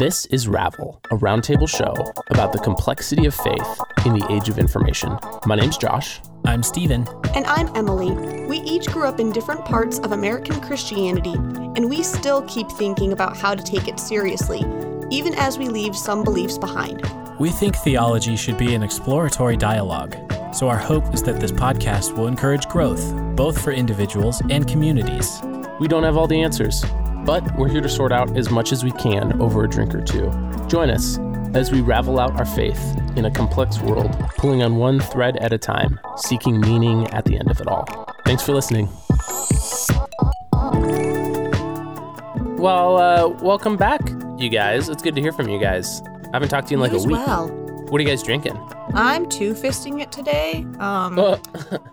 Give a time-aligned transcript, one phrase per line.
[0.00, 1.92] This is Ravel, a roundtable show
[2.30, 5.14] about the complexity of faith in the age of information.
[5.44, 6.22] My name's Josh.
[6.46, 7.06] I'm Steven.
[7.34, 8.12] And I'm Emily.
[8.46, 13.12] We each grew up in different parts of American Christianity, and we still keep thinking
[13.12, 14.64] about how to take it seriously,
[15.10, 17.04] even as we leave some beliefs behind.
[17.38, 20.16] We think theology should be an exploratory dialogue,
[20.54, 25.42] so our hope is that this podcast will encourage growth, both for individuals and communities.
[25.78, 26.86] We don't have all the answers,
[27.24, 30.02] but we're here to sort out as much as we can over a drink or
[30.02, 30.30] two.
[30.68, 31.18] Join us
[31.54, 32.80] as we ravel out our faith
[33.16, 37.36] in a complex world, pulling on one thread at a time, seeking meaning at the
[37.38, 37.84] end of it all.
[38.24, 38.88] Thanks for listening.
[42.58, 44.00] Well, uh, welcome back,
[44.38, 44.88] you guys.
[44.88, 46.02] It's good to hear from you guys.
[46.02, 47.26] I haven't talked to you in like You a week.
[47.26, 47.48] well.
[47.88, 48.56] What are you guys drinking?
[48.94, 50.64] I'm two fisting it today.
[50.78, 51.38] Um, Uh,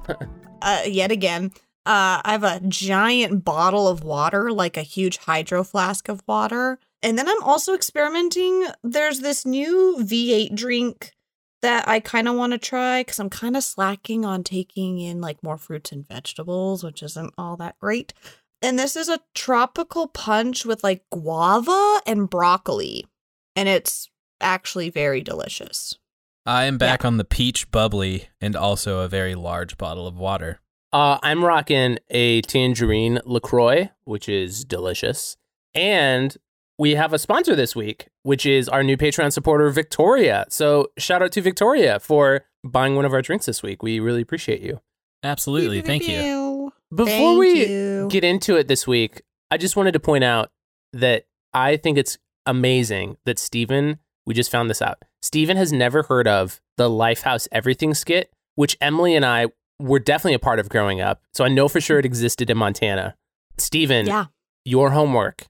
[0.61, 1.51] uh, yet again.
[1.87, 6.79] Uh, I have a giant bottle of water, like a huge hydro flask of water.
[7.01, 8.67] And then I'm also experimenting.
[8.83, 11.13] There's this new V8 drink
[11.61, 15.21] that I kind of want to try because I'm kind of slacking on taking in
[15.21, 18.13] like more fruits and vegetables, which isn't all that great.
[18.61, 23.07] And this is a tropical punch with like guava and broccoli.
[23.55, 24.09] And it's
[24.41, 25.97] actually very delicious.
[26.45, 30.59] I am back on the peach bubbly and also a very large bottle of water.
[30.93, 35.37] Uh, I'm rocking a tangerine LaCroix, which is delicious.
[35.75, 36.35] And
[36.79, 40.45] we have a sponsor this week, which is our new Patreon supporter, Victoria.
[40.49, 43.83] So shout out to Victoria for buying one of our drinks this week.
[43.83, 44.79] We really appreciate you.
[45.23, 45.81] Absolutely.
[45.81, 46.21] Thank you.
[46.21, 46.73] you.
[46.93, 48.07] Before Thank we you.
[48.09, 50.51] get into it this week, I just wanted to point out
[50.93, 55.03] that I think it's amazing that Steven, we just found this out.
[55.21, 59.47] Steven has never heard of the Lifehouse Everything skit, which Emily and I
[59.79, 61.21] were definitely a part of growing up.
[61.33, 63.15] So I know for sure it existed in Montana.
[63.57, 64.25] Steven, Yeah.
[64.65, 65.45] your homework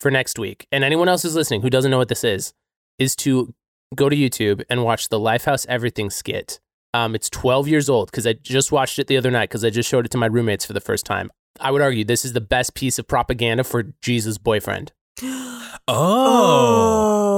[0.00, 2.52] for next week, and anyone else who's listening who doesn't know what this is,
[2.98, 3.54] is to
[3.94, 6.60] go to YouTube and watch the Lifehouse Everything skit.
[6.94, 9.70] Um, it's 12 years old because I just watched it the other night because I
[9.70, 11.30] just showed it to my roommates for the first time.
[11.60, 14.92] I would argue this is the best piece of propaganda for Jesus' boyfriend.
[15.88, 15.88] Oh.
[15.88, 17.31] Oh,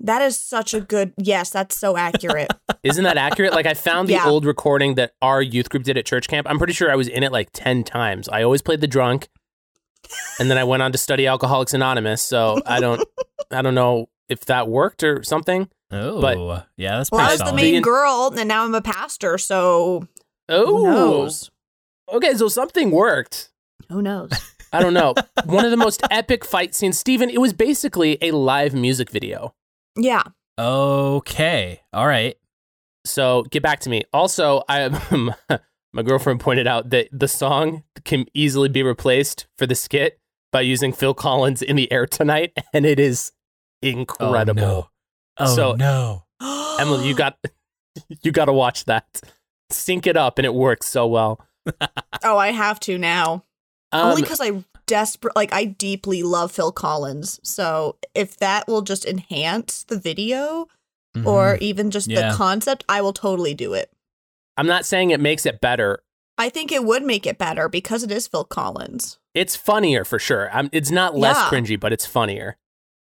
[0.00, 1.12] that is such a good.
[1.18, 2.52] Yes, that's so accurate.
[2.82, 3.52] Isn't that accurate?
[3.52, 4.26] Like I found the Yeah.
[4.26, 6.46] old recording that our youth group did at church camp.
[6.48, 8.28] I'm pretty sure I was in it like 10 times.
[8.28, 9.28] I always played the drunk.
[10.38, 13.02] And then I went on to study Alcoholics Anonymous, so I don't
[13.50, 15.68] I don't know if that worked or something.
[15.90, 16.20] Oh.
[16.20, 19.38] But- yeah, that's well, I pretty was the main girl, and now I'm a pastor.
[19.38, 20.06] So
[20.48, 20.66] Oh.
[20.66, 21.50] who knows?
[22.12, 23.50] Okay, so something worked.
[23.88, 24.30] Who knows?
[24.72, 25.14] I don't know.
[25.44, 29.54] One of the most epic fight scenes, Steven, it was basically a live music video.
[29.96, 30.22] Yeah.
[30.58, 31.80] okay.
[31.92, 32.36] All right.
[33.04, 34.02] So get back to me.
[34.12, 34.88] Also, I
[35.92, 40.18] my girlfriend pointed out that the song can easily be replaced for the skit
[40.52, 43.32] by using Phil Collins in the air tonight, and it is
[43.82, 44.62] incredible.
[44.62, 44.88] Oh, no.
[45.38, 46.24] Oh, So- no.
[46.80, 47.38] Emily, you got
[48.22, 49.20] you got to watch that.
[49.70, 51.40] Sync it up, and it works so well.
[52.22, 53.44] Oh, I have to now.
[53.92, 57.40] Um, Only because I desperate, like, I deeply love Phil Collins.
[57.42, 60.68] So if that will just enhance the video
[61.24, 62.30] or even just Yeah.
[62.30, 63.90] the concept, I will totally do it.
[64.58, 66.02] I'm not saying it makes it better.
[66.38, 69.18] I think it would make it better because it is Phil Collins.
[69.32, 70.50] It's funnier for sure.
[70.54, 71.48] i it's not less Yeah.
[71.48, 72.58] cringy, but it's funnier.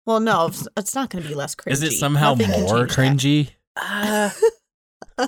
[0.07, 1.71] Well, no, it's, it's not going to be less cringy.
[1.73, 3.51] is it somehow Nothing more cringy?
[3.75, 4.31] Uh,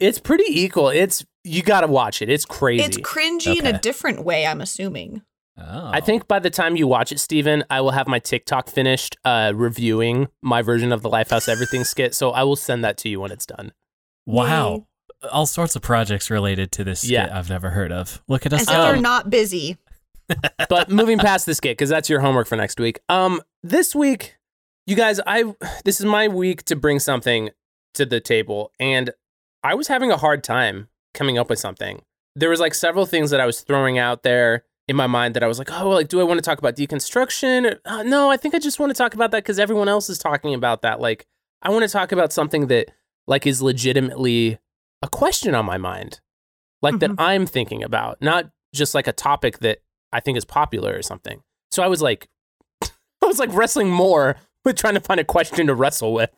[0.00, 0.90] it's pretty equal.
[0.90, 2.28] It's you got to watch it.
[2.28, 2.84] It's crazy.
[2.84, 5.22] It's cringy in a different way, I'm assuming.
[5.56, 5.90] Oh.
[5.92, 9.16] I think by the time you watch it, Steven, I will have my TikTok finished
[9.24, 12.14] uh, reviewing my version of the Lifehouse Everything skit.
[12.14, 13.72] So I will send that to you when it's done.
[14.26, 14.86] Wow.
[15.30, 17.38] All sorts of projects related to this skit Yeah.
[17.38, 18.22] I've never heard of.
[18.28, 18.82] Look at us As go.
[18.82, 19.78] if you're not busy.
[20.70, 22.98] But moving past the skit, because that's your homework for next week.
[23.10, 24.38] Um, this week,
[24.86, 25.54] you guys, I
[25.84, 27.50] this is my week to bring something
[27.92, 29.10] to the table, and
[29.62, 32.02] I was having a hard time coming up with something.
[32.34, 35.42] There was like several things that I was throwing out there in my mind that
[35.42, 37.78] I was like, oh, like, do I want to talk about deconstruction?
[37.84, 40.18] Uh, no, I think I just want to talk about that because everyone else is
[40.18, 41.00] talking about that.
[41.00, 41.26] Like,
[41.62, 42.90] I want to talk about something that
[43.26, 44.58] like is legitimately
[45.02, 46.20] a question on my mind,
[46.82, 47.16] like that Mhm.
[47.18, 49.78] I'm thinking about, not just like a topic that
[50.12, 51.42] I think is popular or something.
[51.70, 52.28] So I was like,
[52.82, 56.30] I was like wrestling more with trying to find a question to wrestle with,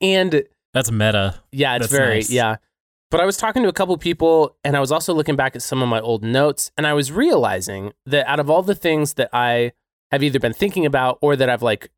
[0.00, 0.42] and
[0.72, 1.36] That's meta.
[1.52, 2.30] yeah, it's That's very nice.
[2.30, 2.56] yeah.
[3.14, 5.62] But I was talking to a couple people and I was also looking back at
[5.62, 9.14] some of my old notes and I was realizing that out of all the things
[9.14, 9.70] that I
[10.10, 11.92] have either been thinking about or that I've like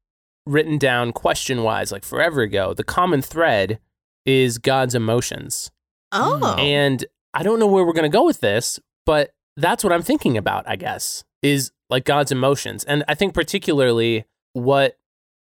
[0.44, 3.78] written down question wise like forever ago, the common thread
[4.26, 5.70] is God's emotions.
[6.12, 6.36] Oh.
[6.36, 6.60] Hmm.
[6.60, 10.02] And I don't know where we're going to go with this, but that's what I'm
[10.02, 12.84] thinking about, I guess, is like God's emotions.
[12.84, 14.98] And I think particularly what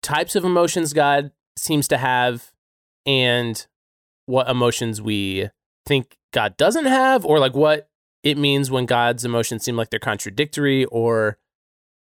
[0.02, 2.50] types of emotions God seems to have
[3.06, 3.64] and
[4.26, 5.48] what emotions we
[5.86, 7.88] think God doesn't have, or like what
[8.22, 11.38] it means when God's emotions seem like they're contradictory, or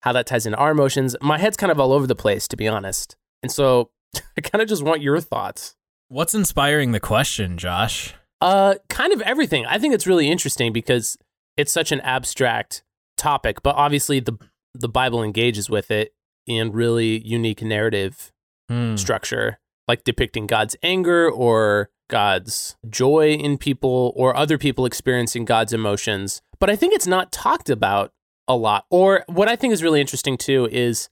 [0.01, 1.15] how that ties into our emotions.
[1.21, 3.15] My head's kind of all over the place, to be honest.
[3.43, 3.91] And so
[4.37, 5.75] I kind of just want your thoughts.
[6.09, 8.13] What's inspiring the question, Josh?
[8.39, 9.65] Uh, kind of everything.
[9.65, 11.17] I think it's really interesting because
[11.57, 12.83] it's such an abstract
[13.17, 14.37] topic, but obviously the
[14.75, 16.13] the Bible engages with it
[16.45, 18.31] in really unique narrative
[18.69, 18.95] Hmm.
[18.95, 25.73] structure, like depicting God's anger or God's joy in people or other people experiencing God's
[25.73, 26.41] emotions.
[26.59, 28.11] But I think it's not talked about
[28.47, 28.85] a lot.
[28.89, 31.09] Or what I think is really interesting too is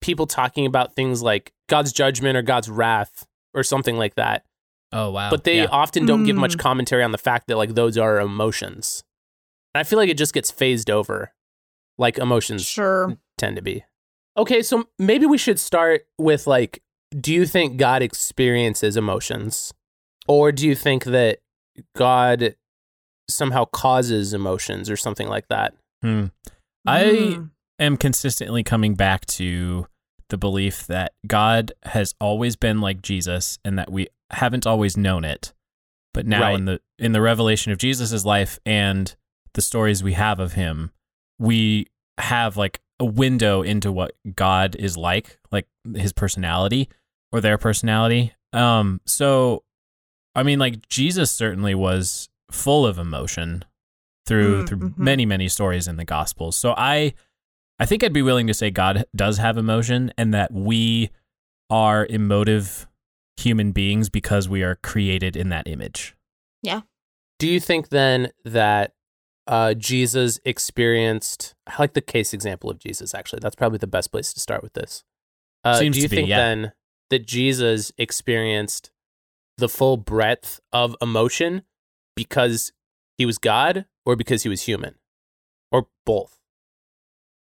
[0.00, 4.44] people talking about things like God's judgment or God's wrath or something like that.
[4.92, 5.30] Oh wow!
[5.30, 5.68] But they Yeah.
[5.72, 6.60] often don't give much Mm.
[6.60, 9.02] commentary on the fact that like those are emotions.
[9.74, 11.32] And I feel like it just gets phased over,
[11.98, 13.16] like emotions Sure.
[13.38, 13.84] tend to be.
[14.36, 16.82] Okay, so maybe we should start with like,
[17.18, 19.72] do you think God experiences emotions?
[20.26, 21.38] Or do you think that
[21.96, 22.54] God
[23.28, 25.74] somehow causes emotions or something like that?
[26.02, 26.26] Hmm.
[26.86, 27.50] I Mm.
[27.78, 29.86] am consistently coming back to
[30.28, 35.24] the belief that God has always been like Jesus and that we haven't always known
[35.24, 35.52] it.
[36.12, 36.54] But now Right.
[36.54, 39.14] in the in the revelation of Jesus' life and
[39.54, 40.92] the stories we have of him,
[41.40, 41.86] we
[42.18, 45.66] have like a window into what God is like, like
[45.96, 46.88] his personality
[47.32, 48.32] or their personality.
[48.52, 49.64] Um so
[50.34, 53.64] I mean like Jesus certainly was full of emotion
[54.26, 54.98] through Mm, through mhm.
[54.98, 56.56] many many stories in the gospels.
[56.56, 57.14] So I
[57.78, 61.10] I think I'd be willing to say God does have emotion and that we
[61.70, 62.86] are emotive
[63.36, 66.14] human beings because we are created in that image.
[66.62, 66.82] Yeah.
[67.38, 68.94] Do you think then that
[69.46, 73.40] uh, Jesus experienced, I like the case example of Jesus, actually.
[73.42, 75.04] That's probably the best place to start with this.
[75.64, 76.36] Uh, Seems do you to be, think yeah.
[76.38, 76.72] then
[77.10, 78.90] that Jesus experienced
[79.58, 81.62] the full breadth of emotion
[82.16, 82.72] because
[83.16, 84.96] he was God or because he was human?
[85.70, 86.38] Or both?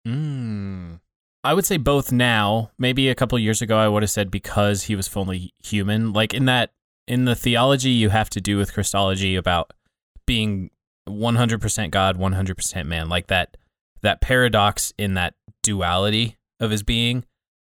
[0.07, 0.99] Mm.
[1.43, 2.71] I would say both now.
[2.77, 6.13] Maybe a couple years ago I would have said because he was fully human.
[6.13, 6.71] Like in that
[7.07, 9.71] in the theology you have to do with Christology about
[10.25, 10.71] being
[11.07, 13.57] 100% God, 100% man, like that
[14.01, 15.33] that paradox in that
[15.63, 17.25] duality of his being.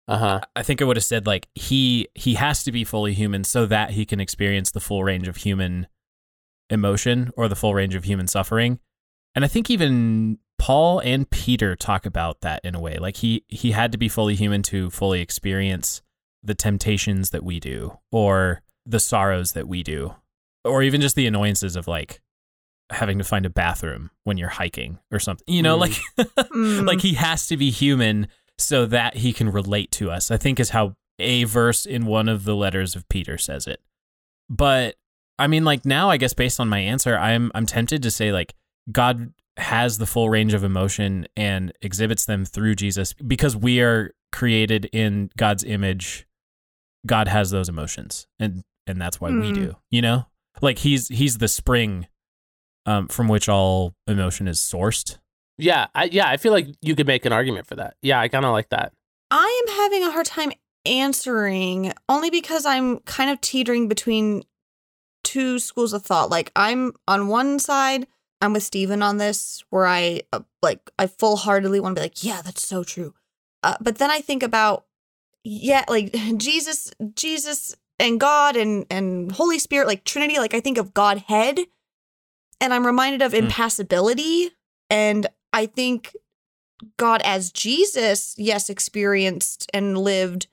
[0.08, 0.40] Uh huh.
[0.54, 3.66] I think I would have said like he he has to be fully human so
[3.66, 5.86] that he can experience the full range of human
[6.70, 8.78] emotion or the full range of human suffering.
[9.34, 12.98] And I think even Paul and Peter talk about that in a way.
[12.98, 16.02] Like he he had to be fully human to fully experience
[16.42, 20.14] the temptations that we do or the sorrows that we do
[20.64, 22.20] or even just the annoyances of like
[22.90, 25.44] having to find a bathroom when you're hiking or something.
[25.52, 25.80] You know, Mm.
[25.80, 25.92] like
[26.54, 26.86] Mm.
[26.86, 30.30] like he has to be human so that he can relate to us.
[30.30, 33.80] I think is how a verse in one of the letters of Peter says it.
[34.48, 34.96] But
[35.38, 38.32] I mean like now I guess based on my answer I'm I'm tempted to say
[38.32, 38.54] like
[38.90, 44.12] God has the full range of emotion and exhibits them through Jesus because we are
[44.32, 46.26] created in God's image.
[47.06, 49.54] God has those emotions and and that's why we Hmm.
[49.54, 49.76] do.
[49.90, 50.26] You know?
[50.62, 52.06] Like he's he's the spring
[52.86, 55.18] um, from which all emotion is sourced.
[55.58, 57.96] Yeah, I, yeah, I feel like you could make an argument for that.
[58.02, 58.92] Yeah, I kind of like that.
[59.30, 60.52] I am having a hard time
[60.84, 64.44] answering only because I'm kind of teetering between
[65.24, 66.30] two schools of thought.
[66.30, 68.06] Like I'm on one side,
[68.40, 72.22] I'm with Steven on this where I uh, like I full-heartedly want to be like,
[72.22, 73.14] yeah, that's so true.
[73.62, 74.84] Uh, but then I think about
[75.42, 80.78] yeah, like Jesus Jesus and God and and Holy Spirit like Trinity, like I think
[80.78, 81.58] of Godhead
[82.60, 83.38] and I'm reminded of Hmm.
[83.38, 84.50] impassibility
[84.88, 85.26] and
[85.56, 86.14] I think
[86.98, 90.48] God as Jesus, yes, experienced and lived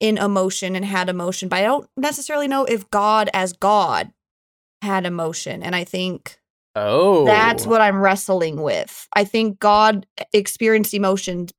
[0.00, 4.12] in emotion and had emotion, but I don't necessarily know if God as God
[4.82, 5.62] had emotion.
[5.62, 6.40] And I think
[6.74, 9.06] Oh, that's what I'm wrestling with.
[9.14, 11.52] I think God experienced emotions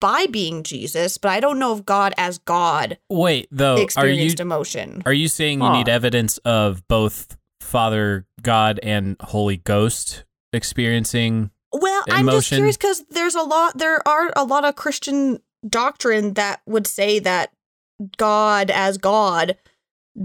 [0.00, 3.84] by being Jesus, but I don't know if God as God Wait, though, are you
[3.84, 5.04] experienced emotion.
[5.06, 11.52] are you saying you need evidence of both Father God and Holy Ghost experiencing?
[11.72, 13.76] Well, I'm just curious because there's a lot.
[13.78, 17.52] There are a lot of Christian doctrine that would say that
[18.16, 19.56] God, as God,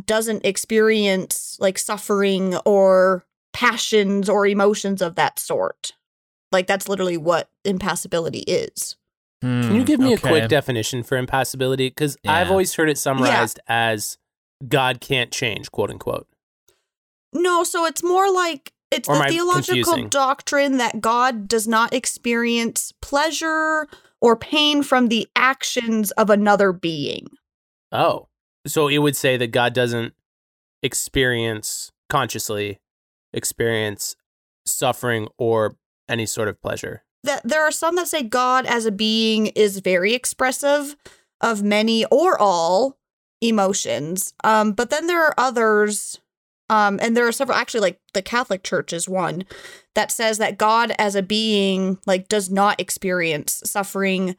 [0.05, 5.91] doesn't experience like suffering or passions or emotions of that sort.
[6.51, 8.95] Like that's literally what impassibility is.
[9.41, 11.87] Can you give me a Hmm, quick definition for impassibility?
[11.87, 14.17] Because I've always heard it summarized as
[14.67, 16.27] God can't change, quote unquote.
[17.33, 20.09] No, so it's more like it's Or the theological confusing?
[20.09, 23.87] doctrine that God does not experience pleasure
[24.21, 27.27] or pain from the actions of another being.
[27.91, 28.27] Oh,
[28.65, 30.13] so it would say that God doesn't
[30.81, 32.79] experience consciously
[33.33, 34.15] experience
[34.65, 35.75] suffering or
[36.07, 37.03] any sort of pleasure.
[37.23, 40.95] That there are some that say God as a being is very expressive
[41.41, 42.97] of many or all
[43.41, 44.33] emotions.
[44.43, 46.19] Um, but then there are others,
[46.73, 49.45] um, and there are several actually like the Catholic Church is one
[49.93, 54.35] that says that God as a being like does not experience suffering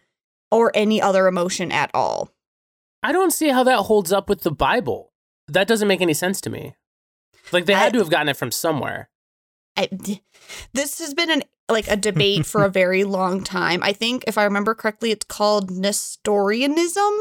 [0.51, 2.33] or any other emotion at all.
[3.05, 5.13] I don't see how that holds up with the Bible.
[5.47, 6.75] That doesn't make any sense to me.
[7.53, 9.11] Like they had I- to have gotten it from somewhere.
[9.77, 9.89] I,
[10.73, 13.81] this has been an like a debate for a very long time.
[13.83, 17.13] I think if I remember correctly, it's called Nestorianism.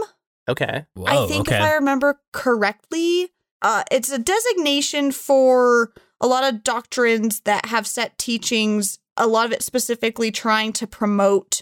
[0.49, 0.85] Okay.
[0.95, 1.57] Whoa, I think okay.
[1.57, 3.32] if I remember correctly,
[3.63, 8.99] uh, it's a designation for a lot of doctrines that have set teachings.
[9.17, 11.61] A lot of it specifically trying to promote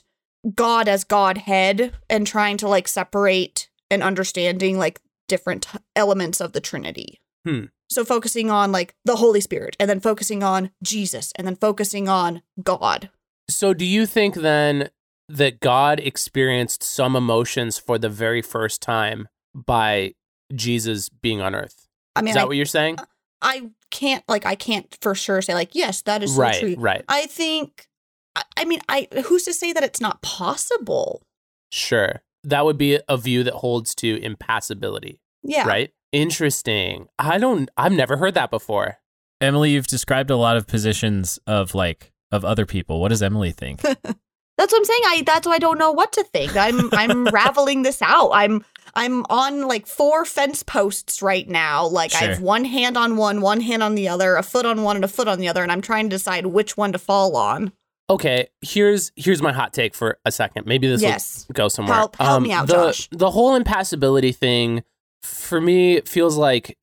[0.56, 6.62] God as Godhead and trying to like separate and understanding like different elements of the
[6.62, 7.22] Trinity.
[7.46, 7.66] Hmm.
[7.90, 12.08] So focusing on like the Holy Spirit and then focusing on Jesus and then focusing
[12.08, 13.10] on God.
[13.50, 14.90] So do you think then
[15.28, 20.14] that God experienced some emotions for the very first time by
[20.56, 21.88] Jesus being on earth?
[22.16, 23.00] I mean, Is that I, what you're saying?
[23.00, 23.06] Uh,
[23.42, 26.76] I can't like I can't for sure say like yes that is so right, true.
[26.78, 27.04] right.
[27.10, 27.88] I think
[28.36, 31.24] I- I mean I who's to say that it's not possible?
[31.72, 32.22] Sure.
[32.44, 35.68] That would be a view that holds to impassibility, Yeah.
[35.68, 35.92] right?
[36.12, 37.08] Interesting.
[37.20, 38.98] I don't I've never heard that before.
[39.40, 43.02] Emily, you've described a lot of positions of like of other people.
[43.02, 43.82] What does Emily think?
[44.58, 45.02] That's what I'm saying.
[45.08, 46.56] I that's why I don't know what to think.
[46.56, 48.30] I'm I'm raveling this out.
[48.32, 48.64] I'm
[48.96, 51.86] I'm on like four fence posts right now.
[51.88, 54.84] Like I have one hand on one, one hand on the other, a foot on
[54.84, 57.00] one and a foot on the other, and I'm trying to decide which one to
[57.00, 57.72] fall on.
[58.10, 60.66] Okay, here's here's my hot take for a second.
[60.66, 61.46] Maybe this yes.
[61.48, 61.94] will go somewhere.
[61.96, 63.08] Um, Help- help me out, the, Josh.
[63.12, 64.84] The whole impassibility thing
[65.24, 66.78] for me feels like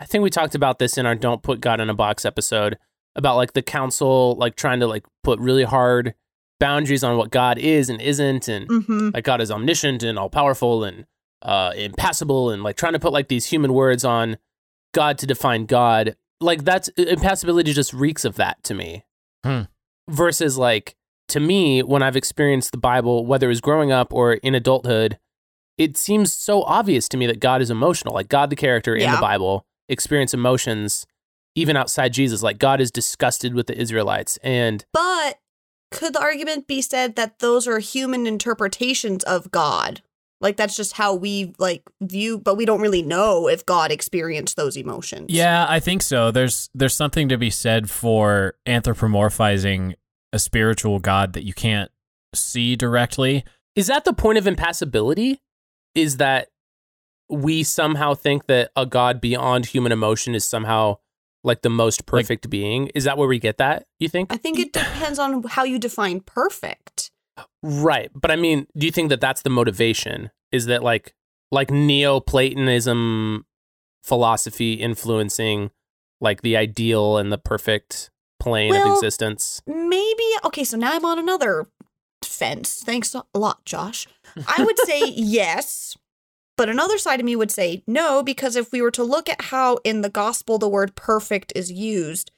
[0.00, 2.76] I think we talked about this in our "Don't Put God in a Box" episode
[3.16, 6.14] about like the council like trying to like put really hard
[6.60, 9.10] boundaries on what God is and isn't, and Mm-hmm.
[9.14, 11.06] like God is omniscient and all powerful and
[11.44, 14.38] uh, impassible, and like trying to put like these human words on
[14.92, 16.16] God to define God.
[16.40, 19.04] Like that's impassibility just reeks of that to me.
[19.44, 19.62] Hmm.
[20.10, 20.96] Versus like
[21.28, 25.18] to me, when I've experienced the Bible, whether it was growing up or in adulthood,
[25.78, 28.14] it seems so obvious to me that God is emotional.
[28.14, 31.06] Like God, the character in the Bible, experience emotions
[31.54, 32.42] even outside Jesus.
[32.42, 35.38] Like God is disgusted with the Israelites, and But
[35.90, 40.02] could the argument be said that those are human interpretations of God?
[40.44, 44.56] Like that's just how we like view, but we don't really know if God experienced
[44.56, 45.28] those emotions.
[45.30, 46.30] Yeah, I think so.
[46.30, 49.94] There's there's something to be said for anthropomorphizing
[50.34, 51.90] a spiritual god that you can't
[52.34, 53.44] see directly.
[53.74, 55.40] is that the point of impassibility?
[55.94, 56.48] Is that
[57.30, 60.98] we somehow think that a God beyond human emotion is somehow
[61.42, 62.88] like the most perfect being?
[62.94, 63.86] Is that where we get that?
[63.98, 64.30] You think?
[64.30, 67.12] I think it depends on how you define perfect.
[67.62, 68.10] Right.
[68.14, 70.30] But I mean, do you think that that's the motivation?
[70.54, 71.14] Is that like
[71.50, 73.44] like Neoplatonism
[74.04, 75.72] philosophy influencing
[76.20, 79.60] like the ideal and the perfect plane of existence?
[79.66, 81.66] Maybe okay, so now I'm on another
[82.22, 82.82] fence.
[82.84, 84.06] Thanks a lot, Josh.
[84.46, 85.96] I would say yes,
[86.56, 89.46] but another side of me would say no, because if we were to look at
[89.46, 92.30] how in the gospel the word perfect is used,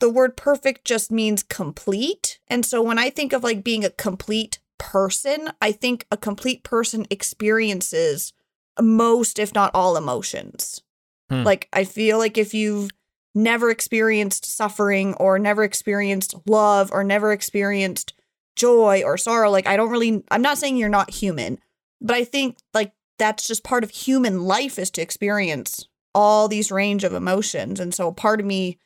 [0.00, 2.38] the word perfect just means complete.
[2.48, 6.64] And so when I think of like being a complete person, I think a complete
[6.64, 8.32] person experiences
[8.80, 10.82] most, if not all, emotions.
[11.30, 11.44] Hmm.
[11.44, 12.90] Like, I feel like if you've
[13.34, 18.12] never experienced suffering or never experienced love or never experienced
[18.56, 21.58] joy or sorrow, like, I don't really, I'm not saying you're not human,
[22.00, 26.72] but I think like that's just part of human life is to experience all these
[26.72, 27.78] range of emotions.
[27.78, 28.78] And so part of me,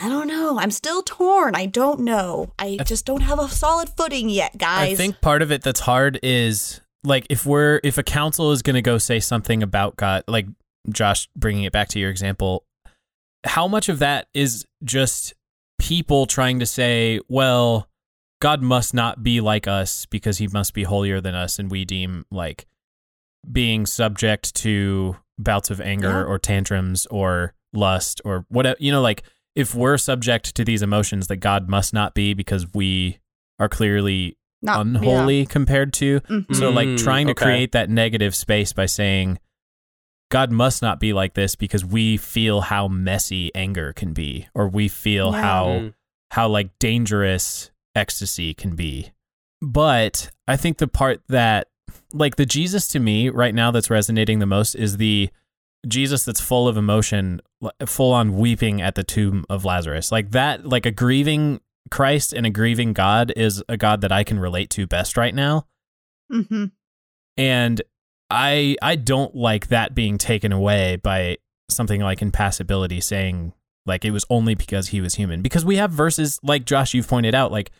[0.00, 0.58] I don't know.
[0.58, 1.54] I'm still torn.
[1.54, 2.52] I don't know.
[2.58, 4.92] I just don't have a solid footing yet, guys.
[4.92, 8.62] I think part of it that's hard is like if we're if a council is
[8.62, 10.46] going to go say something about God, like
[10.90, 12.64] Josh bringing it back to your example,
[13.44, 15.34] how much of that is just
[15.78, 17.88] people trying to say, well,
[18.40, 21.84] God must not be like us because he must be holier than us and we
[21.84, 22.66] deem like
[23.50, 26.24] being subject to bouts of anger Yeah.
[26.24, 29.22] or tantrums or lust or whatever, you know, like
[29.54, 33.18] if we're subject to these emotions that God must not be because we
[33.58, 36.06] are clearly Not unholy compared to.
[36.06, 36.36] Yeah.
[36.38, 36.56] Mhm.
[36.56, 37.44] So, like, Mm, trying to okay.
[37.44, 39.38] create that negative space by saying,
[40.30, 44.66] God must not be like this because we feel how messy anger can be, or
[44.68, 45.40] we feel Yeah.
[45.42, 45.94] how Mm.
[46.30, 49.12] how like dangerous ecstasy can be.
[49.62, 51.68] But I think the part that
[52.12, 55.30] like the Jesus to me right now that's resonating the most is the
[55.86, 57.40] Jesus that's full of emotion,
[57.86, 60.12] full on weeping at the tomb of Lazarus.
[60.12, 61.60] Like that, like a grieving
[61.90, 65.34] Christ and a grieving God is a God that I can relate to best right
[65.34, 65.66] now.
[66.32, 66.66] Mm-hmm.
[67.36, 67.82] And
[68.30, 71.38] I I don't like that being taken away by
[71.70, 73.52] something like impassibility saying
[73.86, 75.42] like it was only because he was human.
[75.42, 77.70] Because we have verses like Josh you've pointed out like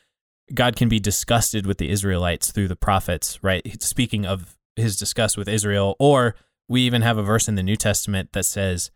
[0.52, 3.82] God can be disgusted with the Israelites through the prophets, right?
[3.82, 6.34] Speaking of his disgust with Israel or
[6.68, 8.90] we even have a verse in the New Testament that says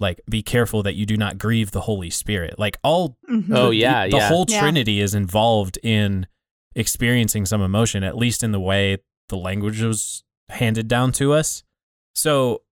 [0.00, 2.58] like be careful that you do not grieve the Holy Spirit.
[2.58, 3.54] Like all Mm-hmm.
[3.54, 4.28] Oh, yeah, the, the yeah.
[4.28, 4.60] whole Yeah.
[4.60, 6.26] Trinity is involved in
[6.74, 11.62] experiencing some emotion, at least in the way the language was handed down to us.
[12.14, 12.62] So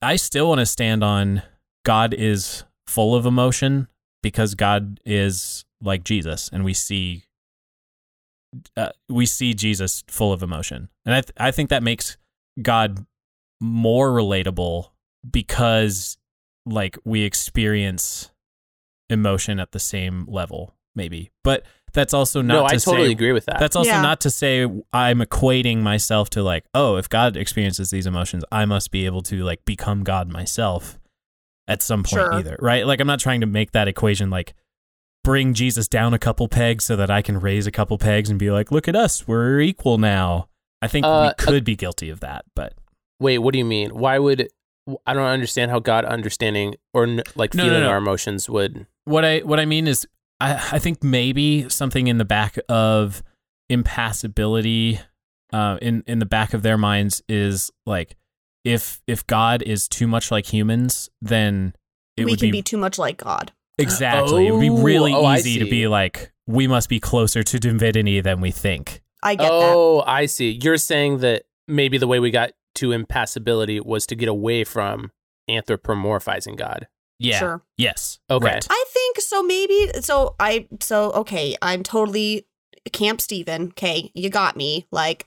[0.00, 1.42] I still want to stand on
[1.84, 3.88] God is full of emotion
[4.22, 7.24] because God is like Jesus, and we see
[8.76, 12.16] uh, we see Jesus full of emotion, and I th- I think that makes
[12.60, 13.06] God
[13.62, 14.88] more relatable
[15.30, 16.18] because
[16.66, 18.30] like we experience
[19.08, 21.30] emotion at the same level, maybe.
[21.44, 23.58] But that's also not no, to I totally say agree with that.
[23.60, 24.02] that's also Yeah.
[24.02, 28.64] not to say I'm equating myself to like, oh, if God experiences these emotions, I
[28.64, 30.98] must be able to like become God myself
[31.68, 32.34] at some point Sure.
[32.34, 32.86] either, right?
[32.86, 34.54] Like I'm not trying to make that equation like
[35.22, 38.38] bring Jesus down a couple pegs so that I can raise a couple pegs and
[38.38, 40.48] be like, look at us, we're equal now.
[40.80, 42.72] I think Uh, we could be guilty of that, but
[43.22, 43.90] Wait, what do you mean?
[43.90, 44.48] Why would
[45.06, 47.88] I don't understand how God understanding or n- like No, no, feeling no.
[47.90, 48.86] our emotions would?
[49.04, 50.06] what I what I mean is
[50.40, 53.22] I I think maybe something in the back of
[53.70, 55.00] impassibility
[55.52, 58.16] uh in in the back of their minds is like
[58.64, 61.74] if if God is too much like humans then
[62.16, 63.52] it we would can be, be too much like God.
[63.78, 67.42] exactly it would be Oh, really oh, easy to be like we must be closer
[67.42, 69.00] to divinity than we think.
[69.22, 69.74] I get that.
[69.76, 70.58] Oh, I see.
[70.60, 75.10] You're saying that maybe the way we got to impassibility was to get away from
[75.48, 76.88] anthropomorphizing God.
[77.18, 77.38] Yeah.
[77.38, 77.62] Sure.
[77.76, 78.18] Yes.
[78.30, 78.44] Okay.
[78.44, 78.66] Right.
[78.68, 79.42] I think so.
[79.42, 80.34] Maybe so.
[80.40, 81.56] I so okay.
[81.62, 82.46] I'm totally
[82.90, 83.68] Camp Steven.
[83.68, 84.86] Okay, you got me.
[84.90, 85.26] Like,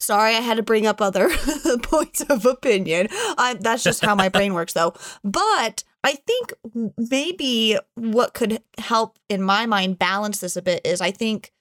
[0.00, 1.28] sorry, I had to bring up other
[1.82, 3.08] points of opinion.
[3.10, 4.94] I, that's just how my brain works, though.
[5.22, 6.52] But I think
[6.96, 11.52] maybe what could help in my mind balance this a bit is I think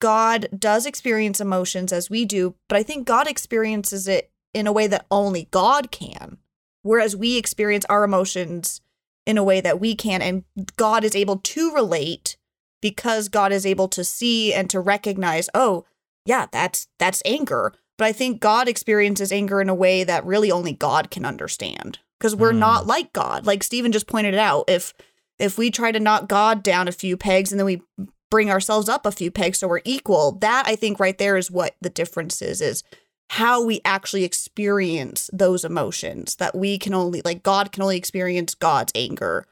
[0.00, 4.72] God does experience emotions as we do, but I think God experiences it in a
[4.72, 6.38] way that only God can.
[6.82, 8.80] Whereas we experience our emotions
[9.26, 10.44] in a way that we can and
[10.76, 12.36] God is able to relate
[12.80, 15.84] because God is able to see and to recognize, oh,
[16.24, 17.72] yeah, that's that's anger.
[17.98, 21.98] But I think God experiences anger in a way that really only God can understand
[22.18, 22.60] because we're Hmm.
[22.60, 23.46] not like God.
[23.46, 24.94] Like Steven just pointed out, if
[25.38, 27.82] if we try to knock God down a few pegs and then we
[28.30, 31.50] bring ourselves up a few pegs so we're equal, that I think right there is
[31.50, 32.82] what the difference is is
[33.30, 38.54] how we actually experience those emotions that we can only like God can only experience
[38.54, 39.46] God's anger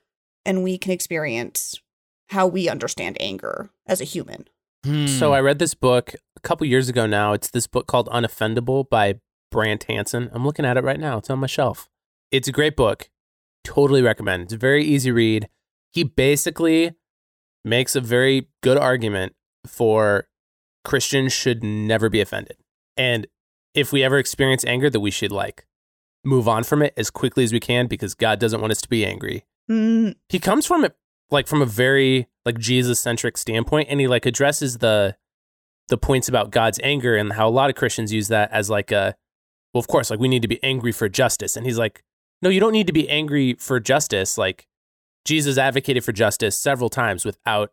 [0.45, 1.81] and we can experience
[2.29, 4.47] how we understand anger as a human.
[4.85, 5.07] Hmm.
[5.07, 7.33] So I read this book a couple years ago now.
[7.33, 10.31] It's this book called Unoffendable by Brant Hansen.
[10.33, 11.19] I'm looking at it right now.
[11.19, 11.89] It's on my shelf.
[12.31, 13.09] It's a great book.
[13.65, 14.45] Totally recommend.
[14.45, 15.49] It's a very easy read.
[15.93, 16.93] He basically
[17.65, 19.35] makes a very good argument
[19.67, 20.29] for
[20.85, 22.57] Christians should never be offended.
[22.97, 23.27] And
[23.75, 25.67] if we ever experience anger, that we should like
[26.25, 28.89] move on from it as quickly as we can because God doesn't want us to
[28.89, 29.45] be angry.
[29.71, 30.95] Mm, he comes from it
[31.31, 35.17] like from a very like jesus centric standpoint and he like addresses the
[35.89, 38.93] the points about god's anger and how a lot of christians use that as like
[38.93, 39.17] a
[39.73, 41.57] well of course like we need to be angry for justice.
[41.57, 42.03] And he's like
[42.43, 44.37] no you don't need to be angry for justice.
[44.37, 44.67] Like
[45.25, 47.73] jesus advocated for justice several times without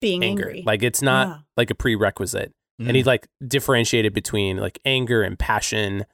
[0.00, 0.46] being anger.
[0.48, 0.62] angry.
[0.66, 1.36] like it's not Yeah.
[1.58, 2.88] like a prerequisite Hmm.
[2.88, 6.04] and he like differentiated between like anger and passion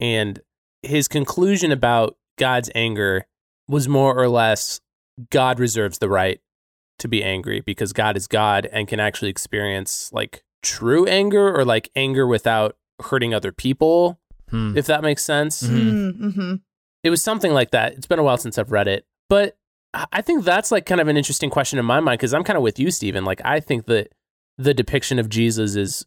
[0.00, 0.40] and
[0.82, 3.26] his conclusion about god's anger
[3.68, 4.80] was more or less
[5.30, 6.40] god reserves the right
[6.98, 11.64] to be angry because god is god and can actually experience like true anger or
[11.64, 14.18] like anger without hurting other people
[14.50, 14.78] Hmm.
[14.78, 16.12] if that makes sense Mhm.
[16.14, 16.60] Mm, mhm.
[17.02, 17.94] it was something like that.
[17.94, 19.56] It's been a while since I've read it, but
[19.92, 22.44] I I think that's like kind of an interesting question in my mind because I'm
[22.44, 23.24] kind of with you, Steven.
[23.24, 24.12] Like, I think that
[24.58, 26.06] the depiction of Jesus is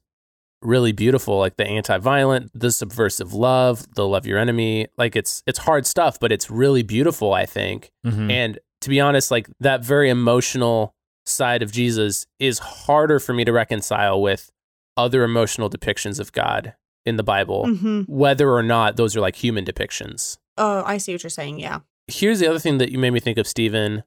[0.62, 4.88] really beautiful, like the anti-violent, the subversive love, the love your enemy.
[4.98, 7.34] Like, it's it's hard stuff, but it's really beautiful.
[7.34, 8.32] I think, Mhm.
[8.32, 10.94] and to be honest, like that very emotional
[11.26, 14.52] side of Jesus is harder for me to reconcile with
[14.98, 16.74] other emotional depictions of God
[17.06, 18.10] in the Bible, Mhm.
[18.10, 21.60] whether or not those are like human depictions Oh, I see what you're saying.
[21.60, 21.80] Yeah.
[22.08, 24.04] here's the other thing that you made me think of, Steven.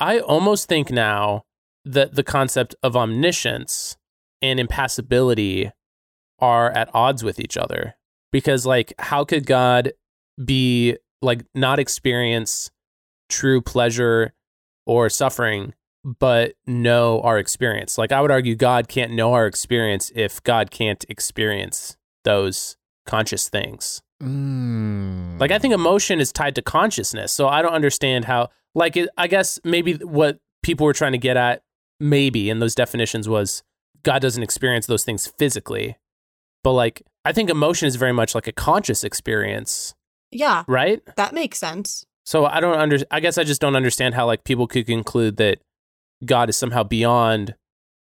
[0.00, 1.44] I almost think now
[1.92, 3.96] that the concept of omniscience
[4.42, 5.70] and impassibility
[6.38, 7.94] are at odds with each other.
[8.32, 9.92] because like how could God
[10.42, 12.70] be like not experience
[13.28, 14.32] true pleasure
[14.86, 15.74] or suffering
[16.18, 17.98] but know our experience?
[17.98, 22.76] Like I would argue God can't know our experience if God can't experience those
[23.06, 24.00] conscious things.
[24.22, 25.38] Mm.
[25.40, 27.32] Like I think emotion is tied to consciousness.
[27.32, 31.18] So I don't understand how like it, I guess maybe what people were trying to
[31.18, 31.62] get at
[32.00, 33.62] maybe in those definitions was
[34.02, 35.96] God doesn't experience those things physically.
[36.64, 39.94] But like I think emotion is very much like a conscious experience,
[40.30, 41.00] Yeah, right?
[41.16, 42.04] that makes sense.
[42.24, 45.36] So I don't under I guess I just don't understand how like people could conclude
[45.36, 45.58] that
[46.24, 47.54] God is somehow beyond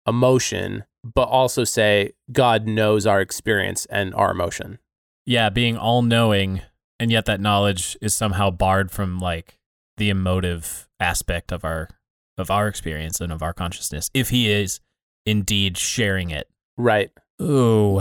[0.07, 4.79] emotion but also say God knows our experience and our emotion.
[5.25, 6.63] yeah, being all knowing,
[6.99, 9.59] and yet that knowledge is somehow barred from like
[9.99, 11.89] the emotive aspect of our
[12.39, 14.11] of our experience and of our consciousness.
[14.15, 14.81] If he is
[15.25, 16.49] indeed sharing it.
[16.77, 17.11] Right.
[17.41, 18.01] Ooh.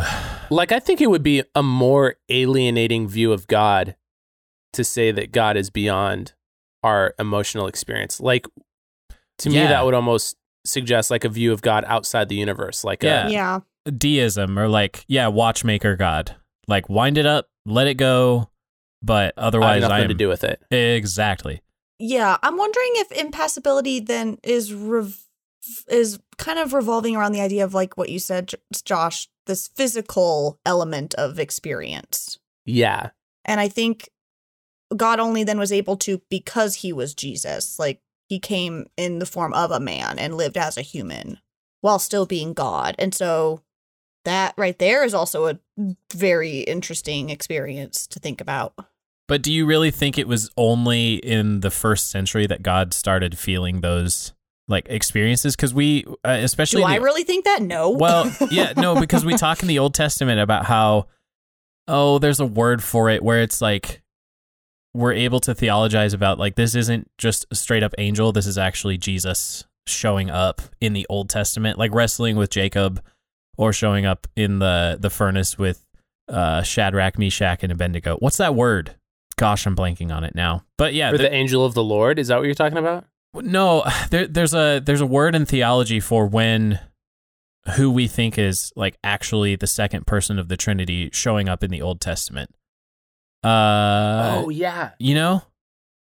[0.50, 3.95] Like, I think it would be a more alienating view of God
[4.74, 6.34] to say that God is beyond
[6.84, 8.19] our emotional experience.
[8.19, 8.45] Like,
[9.39, 12.84] to me, that would almost suggest like a view of God outside the universe.
[12.84, 13.28] Like, Yeah.
[13.28, 13.60] a, yeah.
[13.89, 16.36] Deism or like, yeah, watchmaker God.
[16.67, 18.50] Like wind it up, let it go,
[19.04, 20.62] but otherwise I have otherwise nothing I am to do with it.
[20.71, 21.62] Exactly.
[21.99, 25.21] Yeah, I'm wondering if impassibility then is rev-
[25.88, 28.51] is kind of revolving around the idea of like what you said,
[28.84, 32.39] Josh, this physical element of experience.
[32.65, 33.12] Yeah.
[33.45, 34.10] And I think
[34.95, 37.79] God only then was able to because he was Jesus.
[37.79, 41.39] Like he came in the form of a man and lived as a human
[41.81, 42.95] while still being God.
[42.97, 43.62] And so
[44.23, 45.60] that right there is also a
[46.13, 48.73] very interesting experience to think about.
[49.27, 53.38] But do you really think it was only in the first century that God started
[53.38, 54.33] feeling those
[54.67, 55.55] like experiences?
[55.55, 57.61] Because we, uh, especially Do in I really think that?
[57.61, 57.89] No.
[57.89, 61.07] Well, yeah, no, because we talk in the Old Testament about how,
[61.88, 64.03] oh, there's a word for it where it's like
[64.93, 68.31] we're able to theologize about like this isn't just a straight up angel.
[68.31, 73.01] This is actually Jesus showing up in the Old Testament, like wrestling with Jacob,
[73.57, 75.83] or showing up in the the furnace with
[76.29, 78.17] uh, Shadrach, Meshach, and Abednego.
[78.17, 78.95] What's that word?
[79.38, 80.63] Gosh, I'm blanking on it now.
[80.78, 82.19] But yeah, the angel of the Lord.
[82.19, 83.06] Is that what you're talking about?
[83.34, 86.80] no, there, there's a there's a word in theology for when
[87.76, 91.71] who we think is like actually the second person of the Trinity showing up in
[91.71, 92.52] the Old Testament.
[93.43, 94.91] Uh, oh, yeah.
[95.00, 95.43] you know,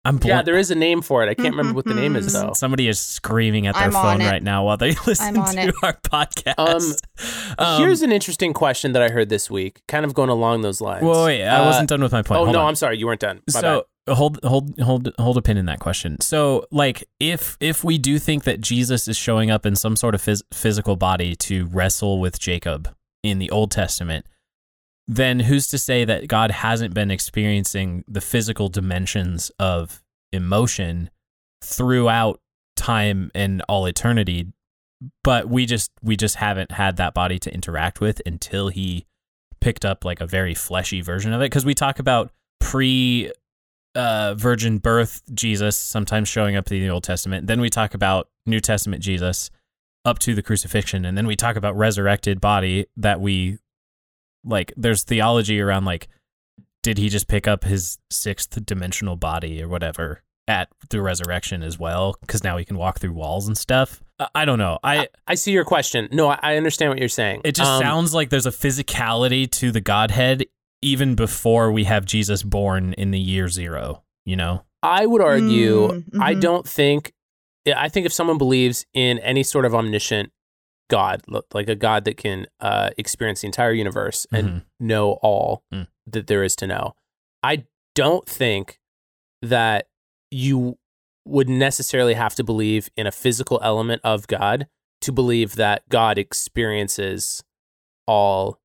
[0.03, 1.29] I'm bl- Yeah, there is a name for it.
[1.29, 2.53] I can't remember what the name is, though.
[2.53, 5.75] Somebody is screaming at their I'm phone right now while they listen on to it.
[5.83, 7.01] our podcast.
[7.59, 10.81] Um, Here's an interesting question that I heard this week, kind of going along those
[10.81, 11.03] lines.
[11.03, 12.39] Whoa, wait, I Uh, wasn't done with my point.
[12.41, 12.69] Oh, Hold no, on.
[12.69, 12.97] I'm sorry.
[12.97, 13.41] You weren't done.
[13.53, 17.83] My so hold hold hold hold a pin in that question so like if if
[17.83, 21.35] we do think that jesus is showing up in some sort of phys- physical body
[21.35, 22.89] to wrestle with jacob
[23.21, 24.25] in the old testament
[25.11, 31.09] then who's to say that god hasn't been experiencing the physical dimensions of emotion
[31.61, 32.39] throughout
[32.77, 34.47] time and all eternity?
[35.23, 39.05] But we just we just haven't had that body to interact with until he
[39.59, 41.45] picked up like a very fleshy version of it.
[41.45, 43.33] Because we talk about pre
[43.93, 47.47] uh, virgin birth Jesus sometimes showing up in the Old Testament.
[47.47, 49.49] Then we talk about New Testament Jesus
[50.05, 53.57] up to the crucifixion, and then we talk about resurrected body that we
[54.43, 54.73] like.
[54.77, 56.07] There's theology around like,
[56.83, 61.77] did he just pick up his sixth dimensional body or whatever at the resurrection as
[61.79, 62.15] well?
[62.21, 64.01] Because now he can walk through walls and stuff.
[64.19, 64.79] I, I don't know.
[64.83, 66.09] I I see your question.
[66.11, 67.41] No, I, I understand what you're saying.
[67.43, 70.45] it just Um, sounds like there's a physicality to the Godhead
[70.81, 74.03] even before we have Jesus born in the year zero.
[74.25, 74.63] You know.
[74.83, 76.41] I would argue, Mm, I mhm.
[76.41, 77.13] don't think,
[77.75, 80.31] I think if someone believes in any sort of omniscient
[80.91, 81.21] God,
[81.53, 84.65] like a God that can uh, experience the entire universe and Mhm.
[84.79, 85.87] know all Mm.
[86.05, 86.93] that there is to know,
[87.41, 88.79] I don't think
[89.41, 89.87] that
[90.29, 90.77] you
[91.25, 94.67] would necessarily have to believe in a physical element of God
[95.01, 97.43] to believe that God experiences
[98.07, 98.59] all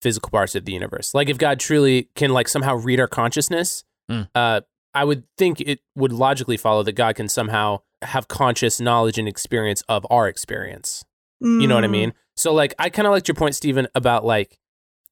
[0.00, 1.12] physical parts of the universe.
[1.14, 4.28] Like if God truly can like somehow read our consciousness, Mm.
[4.34, 4.60] uh,
[4.94, 9.26] I would think it would logically follow that God can somehow have conscious knowledge and
[9.28, 11.04] experience of our experience.
[11.40, 11.90] You know what I Mm.
[11.92, 12.14] mean?
[12.36, 14.58] So like I kind of liked your point, Steven, about like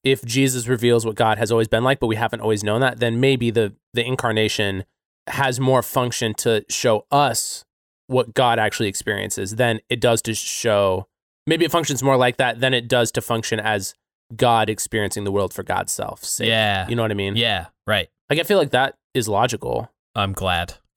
[0.05, 2.99] if Jesus reveals what God has always been like, but we haven't always known that,
[3.01, 4.85] then maybe the the incarnation
[5.29, 7.65] has more function to show us
[8.07, 11.09] what God actually experiences than it does to show
[11.47, 13.95] maybe it functions more like that than it does to function as
[14.37, 16.23] God experiencing the world for God's self.
[16.25, 16.49] sake.
[16.49, 16.89] Yeah.
[16.89, 17.35] You know what I mean?
[17.37, 17.67] Yeah.
[17.87, 18.09] Right.
[18.31, 19.91] Like I feel like that is logical.
[20.15, 20.75] I'm glad.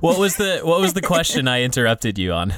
[0.00, 2.52] what was the What was the question I interrupted you on?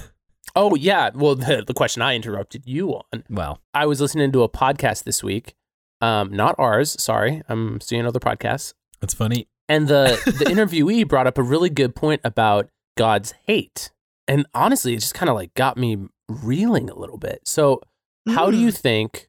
[0.55, 1.11] Oh yeah.
[1.15, 3.25] Well, the, the question I interrupted you on.
[3.31, 5.55] Well, I was listening to a podcast this week
[6.01, 7.01] um, not ours.
[7.01, 8.75] Sorry, I'm seeing other podcasts.
[9.01, 9.47] That's funny.
[9.69, 13.91] And the the interviewee brought up a really good point about God's hate,
[14.29, 15.97] and honestly, it just kind of like got me
[16.29, 17.43] reeling a little bit.
[17.47, 17.81] So,
[18.29, 18.77] how do you Mm.
[18.79, 19.29] think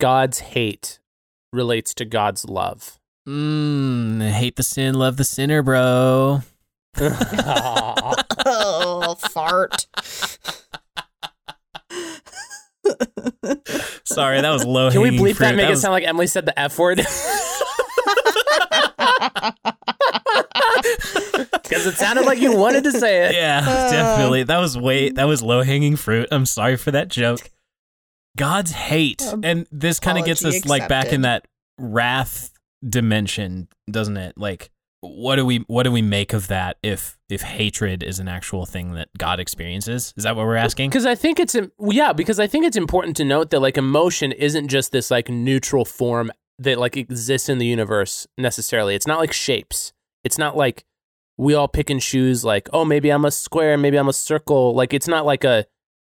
[0.00, 1.00] God's hate
[1.52, 3.00] relates to God's love?
[3.26, 6.42] Mm, hate the sin, love the sinner, bro.
[9.14, 9.86] fart.
[14.04, 14.90] Sorry, that was low.
[14.90, 15.48] Can we hanging bleep that?
[15.48, 15.56] fruit.
[15.56, 17.00] Make it was- sound like Emily said the F word.
[21.62, 23.34] Because it sounded like you wanted to say it.
[23.34, 23.90] Yeah, Uh.
[23.90, 24.42] definitely.
[24.44, 26.28] That was way that was low hanging fruit.
[26.30, 27.50] I'm sorry for that joke.
[28.36, 29.22] God's hate.
[29.22, 31.46] Um, and this kind of gets us apology like back in that
[31.78, 32.52] wrath
[32.86, 34.36] dimension, doesn't it?
[34.36, 34.70] Like
[35.04, 38.66] what do we what do we make of that if if hatred is an actual
[38.66, 40.14] thing that God experiences?
[40.16, 40.90] Is that what we're asking?
[40.90, 44.32] Because I think it's yeah, because I think it's important to note that like emotion
[44.32, 48.94] isn't just this like neutral form that like exists in the universe necessarily.
[48.94, 49.92] It's not like shapes.
[50.22, 50.84] It's not like
[51.36, 54.74] we all pick and choose like oh maybe I'm a square, maybe I'm a circle.
[54.74, 55.66] Like it's not like a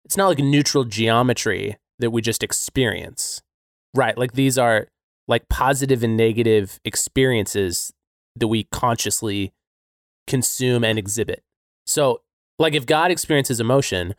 [0.05, 3.43] it's not like neutral geometry that we just experience.
[3.95, 4.17] Right?
[4.17, 4.89] Like these are
[5.27, 7.93] like positive and negative experiences
[8.41, 9.53] that we consciously
[10.27, 11.43] consume and exhibit.
[11.87, 12.23] So,
[12.59, 14.15] like if God experiences emotion,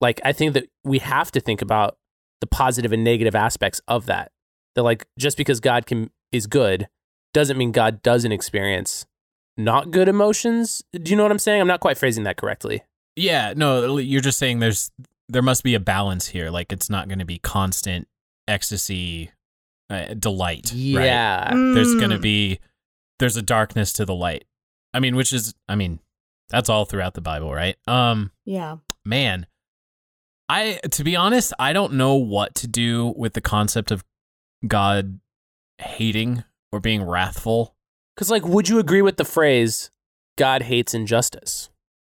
[0.00, 1.96] like I think that we have to think about
[2.40, 4.30] the positive and negative aspects of that.
[4.74, 6.88] That like just because God can is good
[7.32, 9.06] doesn't mean God doesn't experience
[9.56, 10.82] not good emotions.
[10.92, 11.60] Do you know what I'm saying?
[11.62, 12.82] I'm not quite phrasing that correctly.
[13.14, 14.90] Yeah, no, you're just saying there's
[15.30, 16.50] there must be a balance here.
[16.50, 18.06] Like it's not going to be constant
[18.46, 19.30] ecstasy,
[19.88, 20.70] uh, delight.
[20.72, 21.04] right?
[21.04, 21.50] Yeah.
[21.54, 22.22] there's going to Mm.
[22.22, 22.60] be
[23.18, 24.44] there's a darkness to the light.
[24.94, 26.00] I mean, which is I mean,
[26.50, 27.76] that's all throughout the Bible, right?
[27.86, 28.76] Um, Yeah.
[29.04, 29.46] man,
[30.48, 34.04] I to be honest, I don't know what to do with the concept of
[34.66, 35.20] God
[35.78, 37.74] hating or being wrathful.
[38.16, 39.90] Cuz like would you agree with the phrase
[40.38, 41.68] God hates injustice?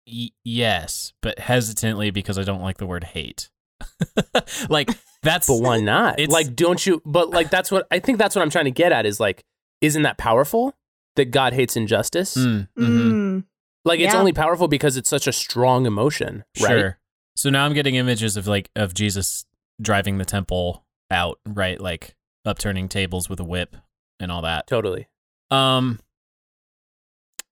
[0.09, 3.49] Y- yes, but hesitantly because I don't like the word hate.
[4.69, 4.89] like
[5.23, 6.19] that's But why not?
[6.19, 8.71] It's- like don't you but like that's what I think that's what I'm trying to
[8.71, 9.43] get at is like
[9.81, 10.73] isn't that powerful
[11.17, 12.35] that God hates injustice?
[12.37, 13.11] Mm, mhm.
[13.11, 13.43] Mm.
[13.85, 14.19] Like it's Yeah.
[14.19, 16.69] only powerful because it's such a strong emotion, right?
[16.69, 16.99] Sure.
[17.35, 19.45] So now I'm getting images of like of Jesus
[19.81, 21.79] driving the temple out, right?
[21.79, 23.75] Like upturning tables with a whip
[24.19, 24.65] and all that.
[24.67, 25.07] Totally.
[25.51, 25.99] Um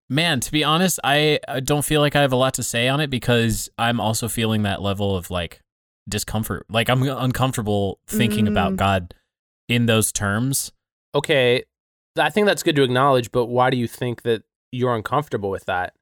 [0.10, 2.88] man, to be honest, I, I don't feel like I have a lot to say
[2.88, 5.62] on it because I'm also feeling that level of like
[6.08, 6.66] discomfort.
[6.70, 8.78] Like I'm uncomfortable thinking about Mm.
[8.78, 9.14] God
[9.68, 10.72] in those terms.
[11.16, 11.64] Okay,
[12.18, 15.66] I think that's good to acknowledge, but why do you think that you're uncomfortable with
[15.66, 15.94] that?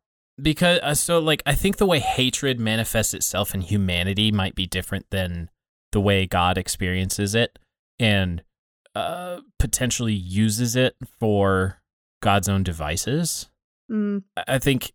[0.42, 4.66] because uh, so like I think the way hatred manifests itself in humanity might be
[4.66, 5.52] different than
[5.92, 7.60] the way God experiences it
[8.00, 8.42] and
[8.96, 11.84] uh, potentially uses it for
[12.24, 13.48] God's own devices.
[13.92, 14.24] Mm.
[14.36, 14.94] I- I think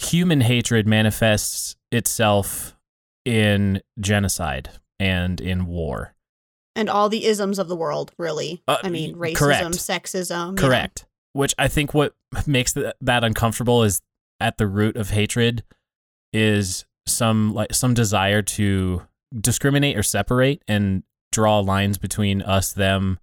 [0.00, 2.76] human hatred manifests itself
[3.24, 6.14] in genocide and in war.
[6.76, 8.62] And all the isms of the world, really.
[8.68, 9.64] Uh, I mean, racism, correct.
[9.72, 10.56] sexism.
[10.56, 10.60] yeah.
[10.68, 11.06] Correct.
[11.32, 12.14] Which I think what
[12.46, 14.00] makes that, that uncomfortable is
[14.40, 15.64] at the root of hatred
[16.32, 19.02] is some like some desire to
[19.38, 21.02] discriminate or separate and
[21.32, 23.18] draw lines between us them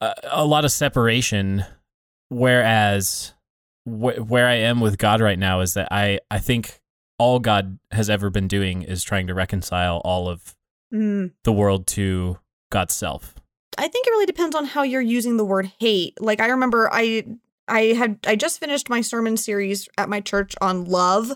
[0.00, 1.64] a, a lot of separation
[2.28, 3.34] whereas
[3.84, 6.80] wh- where I am with God right now is that I I think
[7.18, 10.54] all God has ever been doing is trying to reconcile all of
[10.92, 11.32] Mm.
[11.44, 12.38] the world to
[12.70, 13.34] God's self.
[13.76, 16.20] I think it really depends on how you're using the word hate.
[16.20, 17.24] Like I remember I
[17.66, 21.32] I had I just finished my sermon series at my church on love.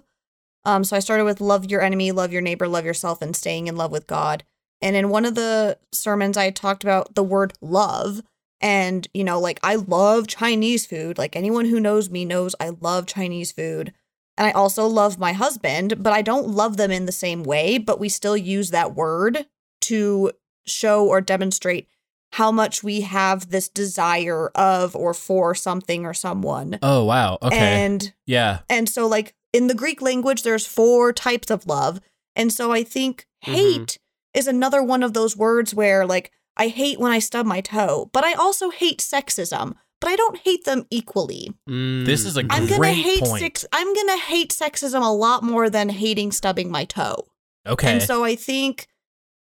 [0.64, 3.68] Um so I started with love your enemy, love your neighbor, love yourself and staying
[3.68, 4.44] in love with God.
[4.80, 8.22] And in one of the sermons I talked about the word love
[8.60, 11.18] and you know like I love Chinese food.
[11.18, 13.92] Like anyone who knows me knows I love Chinese food.
[14.36, 17.76] And I also love my husband, but I don't love them in the same way,
[17.76, 19.46] but we still use that word
[19.82, 20.32] to
[20.66, 21.88] show or demonstrate
[22.32, 26.78] how much we have this desire of or for something or someone.
[26.82, 27.38] Oh wow.
[27.42, 27.56] Okay.
[27.58, 28.60] And yeah.
[28.70, 32.00] and so like in the Greek language there's four types of love.
[32.34, 33.52] And so I think Mhm.
[33.52, 33.98] hate
[34.32, 38.08] is another one of those words where like I hate when I stub my toe,
[38.14, 41.52] but I also hate sexism, but I don't hate them equally.
[41.66, 43.40] This is a I'm gonna Great hate point.
[43.40, 47.26] sex I'm gonna hate sexism a lot more than hating stubbing my toe.
[47.66, 47.92] Okay.
[47.92, 48.88] And so I think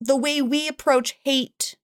[0.02, 1.76] the way we approach hate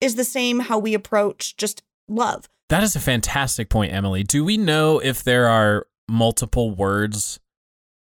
[0.00, 2.48] is the same how we approach just love.
[2.68, 4.22] That is a fantastic point, Emily.
[4.22, 7.38] Do we know if there are multiple words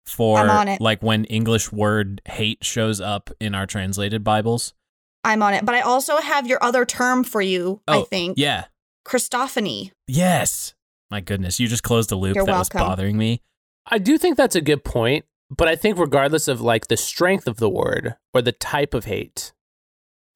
[0.07, 0.81] for I'm on it.
[0.81, 4.75] like when English word hate shows up in our translated Bibles?
[5.23, 5.65] I'm on it.
[5.67, 8.39] But I also have your other term for you, I Oh, think.
[8.39, 8.65] Yeah.
[9.07, 9.91] Christophany.
[10.07, 10.75] Yes.
[11.11, 13.43] My goodness, you just closed the loop You're that was bothering me.
[13.87, 17.47] I do think that's a good point, but I think regardless of like the strength
[17.47, 19.53] of the word or the type of hate,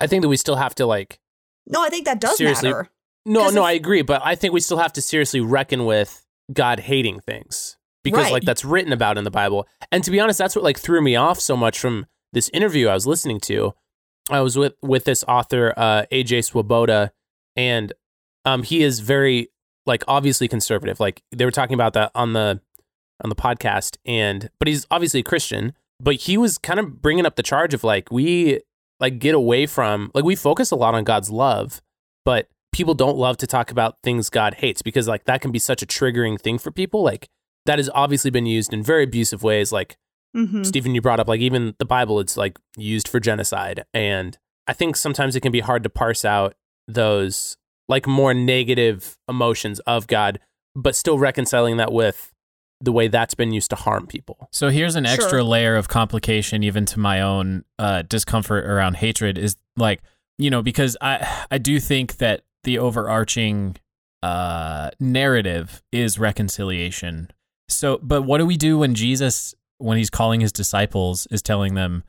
[0.01, 1.19] I think that we still have to like
[1.67, 2.71] No, I think that does Seriously.
[2.71, 2.91] matter.
[3.27, 6.27] No, no, if- I agree, but I think we still have to seriously reckon with
[6.53, 8.33] God hating things because Right.
[8.33, 9.67] like that's written about in the Bible.
[9.91, 12.89] And to be honest, that's what like threw me off so much from this interview
[12.89, 13.73] I was listening to.
[14.31, 17.13] I was with with this author uh AJ Swoboda
[17.57, 17.93] and
[18.45, 19.49] um he is very
[19.87, 20.99] like obviously conservative.
[21.01, 22.61] Like they were talking about that on the
[23.25, 27.27] on the podcast and but he's obviously a Christian, but he was kind of bringing
[27.27, 28.61] up the charge of like we
[29.01, 31.83] like get away from like we focus a lot on God's love,
[32.25, 35.59] but people don't love to talk about things God hates because like that can be
[35.59, 37.03] such a triggering thing for people.
[37.03, 37.29] Like
[37.67, 39.73] that has obviously been used in very abusive ways.
[39.73, 39.97] Like
[40.35, 43.85] hmm Steven, you brought up like even the Bible, it's like used for genocide.
[43.95, 46.55] And I think sometimes it can be hard to parse out
[46.87, 47.57] those
[47.89, 50.41] like more negative emotions of God,
[50.75, 52.33] but still reconciling that with
[52.81, 54.49] the way that's been used to harm people.
[54.53, 55.43] So here's an extra Sure.
[55.43, 59.39] layer of complication, even to my own uh, discomfort around hatred.
[59.39, 60.01] Is like
[60.39, 63.77] you know because I I do think that the overarching
[64.23, 67.31] uh, narrative is reconciliation.
[67.69, 71.75] So, but what do we do when Jesus, when he's calling his disciples, is telling
[71.75, 72.05] them,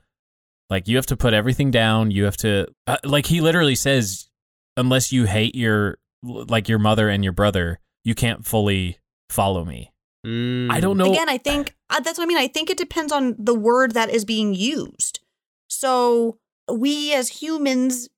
[0.69, 2.11] like, you have to put everything down.
[2.11, 4.29] You have to, uh, like, he literally says,
[4.77, 8.97] unless you hate your, like, your mother and your brother, you can't fully
[9.29, 9.91] follow me.
[10.25, 10.71] Mm.
[10.71, 11.11] I don't know.
[11.11, 12.37] Again, I think uh, that's what I mean.
[12.37, 15.19] I think it depends on the word that is being used.
[15.67, 16.39] So
[16.71, 18.09] we as humans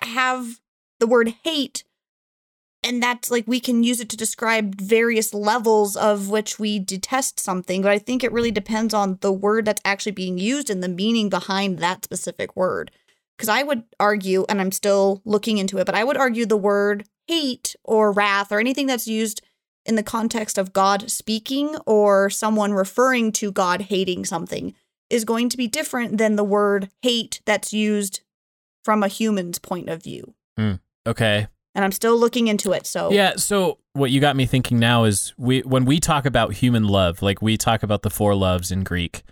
[0.00, 0.60] have
[1.00, 1.84] the word hate,
[2.82, 7.40] and that's like we can use it to describe various levels of which we detest
[7.40, 7.80] something.
[7.80, 10.88] But I think it really depends on the word that's actually being used and the
[10.88, 12.90] meaning behind that specific word.
[13.38, 16.58] Because I would argue, and I'm still looking into it, but I would argue the
[16.58, 19.40] word hate or wrath or anything that's used
[19.86, 24.74] in the context of God speaking or someone referring to God hating something
[25.10, 28.20] is going to be different than the word hate that's used
[28.84, 30.34] from a human's point of view.
[31.06, 31.46] Okay.
[31.74, 32.86] And I'm still looking into it.
[32.86, 33.34] So, Yeah.
[33.36, 37.20] So what you got me thinking now is we when we talk about human love,
[37.20, 39.22] like we talk about the four loves in Greek,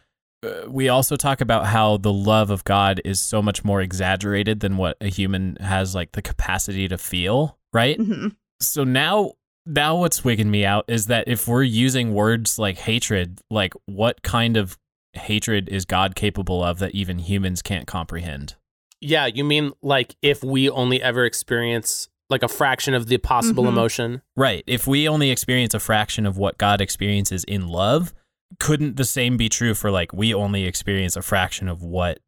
[0.44, 4.60] uh, we also talk about how the love of God is so much more exaggerated
[4.60, 7.98] than what a human has like the capacity to feel, right?
[7.98, 8.34] Mhm.
[8.60, 9.32] So now
[9.66, 14.22] now what's wigging me out is that if we're using words like hatred, like what
[14.22, 14.78] kind of
[15.14, 18.56] hatred is God capable of that even humans can't comprehend?
[19.00, 23.64] Yeah, you mean like if we only ever experience like a fraction of the possible
[23.64, 23.68] Mhm.
[23.68, 24.22] emotion?
[24.36, 24.64] Right.
[24.66, 28.14] If we only experience a fraction of what God experiences in love,
[28.58, 32.20] couldn't the same be true for like we only experience a fraction of what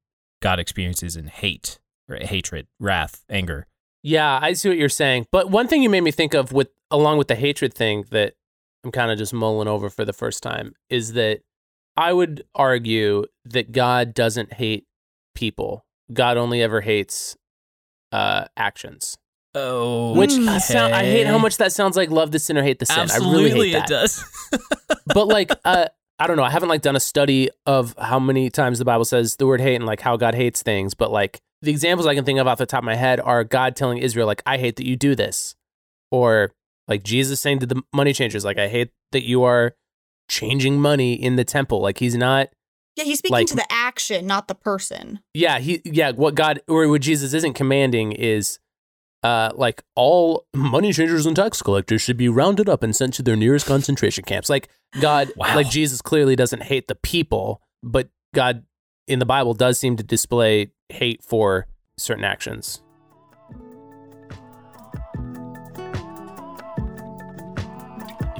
[0.42, 3.66] God experiences in hate or hatred, wrath, anger?
[4.02, 5.26] Yeah, I see what you're saying.
[5.32, 8.34] But one thing you made me think of with along with the hatred thing that
[8.84, 11.40] I'm kind of just mulling over for the first time is that
[11.96, 14.86] I would argue that God doesn't hate
[15.34, 15.84] people.
[16.12, 17.36] God only ever hates
[18.12, 19.16] uh actions.
[19.56, 22.80] Oh, Which I, sound, I hate how much that sounds like love the sinner, hate
[22.80, 22.98] the sin.
[22.98, 23.88] Absolutely, I really hate it that.
[23.88, 24.24] does.
[25.06, 25.86] but like uh
[26.18, 29.04] I don't know, I haven't like done a study of how many times the Bible
[29.04, 32.14] says the word hate and like how God hates things, but like the examples I
[32.14, 34.58] can think of off the top of my head are God telling Israel like I
[34.58, 35.56] hate that you do this
[36.10, 36.52] or
[36.88, 39.74] like Jesus saying to the money changers like I hate that you are
[40.28, 41.80] changing money in the temple.
[41.80, 42.48] Like he's not
[42.96, 45.20] yeah, he's speaking Like- to the action, not the person.
[45.34, 48.58] yeah, he yeah, what God or what Jesus isn't commanding is
[49.22, 53.22] uh like all money changers and tax collectors should be rounded up and sent to
[53.22, 54.48] their nearest concentration camps.
[54.50, 54.68] Like
[55.00, 55.56] God Wow.
[55.56, 58.64] like Jesus clearly doesn't hate the people, but God
[59.08, 61.66] in the Bible does seem to display hate for
[61.98, 62.80] certain actions.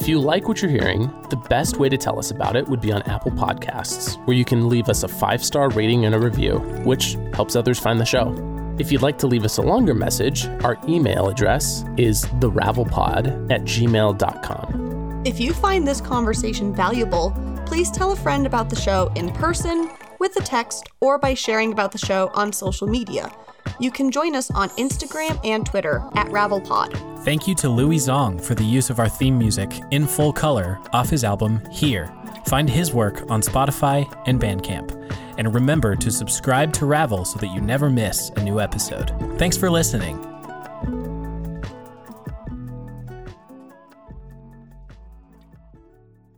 [0.05, 2.83] If you like what you're hearing, the best way to tell us about it would
[2.83, 6.19] be on Apple Podcasts, where you can leave us a five star rating and a
[6.19, 8.35] review, which helps others find the show.
[8.79, 13.63] If you'd like to leave us a longer message, our email address is theravelpod at
[13.63, 15.23] gmail.com.
[15.25, 17.33] If you find this conversation valuable,
[17.65, 19.89] please tell a friend about the show in person,
[20.25, 23.31] with a text, or by sharing about the show on social media.
[23.79, 27.23] You can join us on Instagram and Twitter at RavelPod.
[27.25, 30.81] Thank you to Louie Zong for the use of our theme music in full color
[30.95, 32.11] off his album Here.
[32.47, 34.93] Find his work on Spotify and Bandcamp.
[35.37, 39.13] And remember to subscribe to Ravel so that you never miss a new episode.
[39.39, 40.17] Thanks for listening.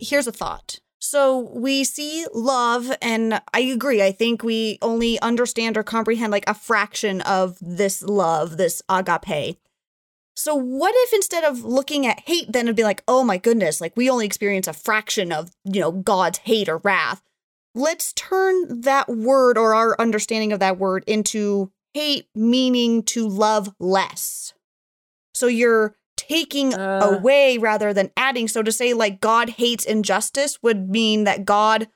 [0.01, 0.80] Here's a thought.
[1.09, 4.02] So we see love, and I agree.
[4.02, 9.57] I think we only understand or comprehend like a fraction of this love, this agape.
[10.34, 13.80] So what if instead of looking at hate, then it'd be like, oh my goodness,
[13.80, 17.22] like we only experience a fraction of, you know, God's hate or wrath.
[17.72, 23.72] Let's turn that word or our understanding of that word into hate meaning to love
[23.78, 24.54] less.
[25.34, 25.94] So you're
[26.29, 27.01] taking Uh.
[27.03, 28.49] away rather than adding.
[28.49, 31.89] So to say like God hates injustice would mean that God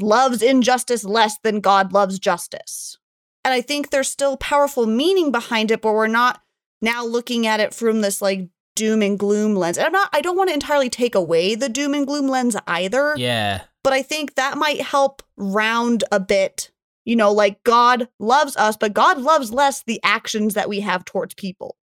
[0.00, 2.98] loves injustice less than God loves justice.
[3.44, 6.42] And I think there's still powerful meaning behind it, but we're not
[6.82, 9.78] now looking at it from this like doom and gloom lens.
[9.78, 12.56] And I'm not I don't want to entirely take away the doom and gloom lens
[12.66, 13.62] either, Yeah.
[13.82, 16.70] but I think that might help round a bit.
[17.06, 21.06] You know, like God loves us, but God loves less the actions that we have
[21.06, 21.77] towards people.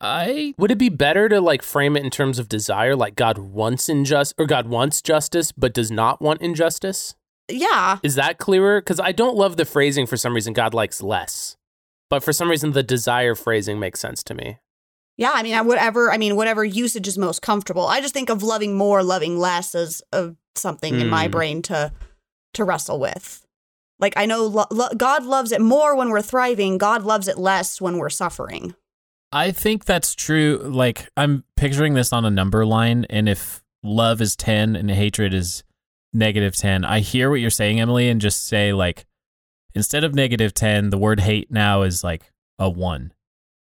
[0.00, 3.38] I Would it be better to like frame it in terms of desire, like God
[3.38, 7.14] wants injustice or God wants justice but does not want injustice?
[7.48, 7.98] Yeah.
[8.02, 8.80] Is that clearer?
[8.80, 10.52] Because I don't love the phrasing for some reason.
[10.52, 11.56] God likes less,
[12.10, 14.58] but for some reason the desire phrasing makes sense to me.
[15.16, 16.10] Yeah, I mean, I- whatever.
[16.12, 17.86] I mean, whatever usage is most comfortable.
[17.86, 21.30] I just think of loving more, loving less as uh, something in my Mm.
[21.30, 21.92] brain to
[22.54, 23.46] to wrestle with.
[23.98, 26.76] Like I know lo- lo- God loves it more when we're thriving.
[26.76, 28.74] God loves it less when we're suffering.
[29.32, 30.58] I think that's true.
[30.64, 35.34] Like I'm picturing this on a number line, and if love is ten and hatred
[35.34, 35.62] is
[36.12, 39.04] negative ten, I hear what you're saying, Emily, and just say like
[39.74, 43.12] instead of negative ten, the word hate now is like a one,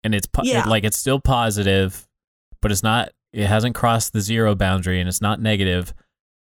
[0.04, 0.60] and it's po- Yeah.
[0.64, 2.06] it- like it's still positive,
[2.60, 3.10] but it's not.
[3.32, 5.92] It hasn't crossed the zero boundary, and it's not negative.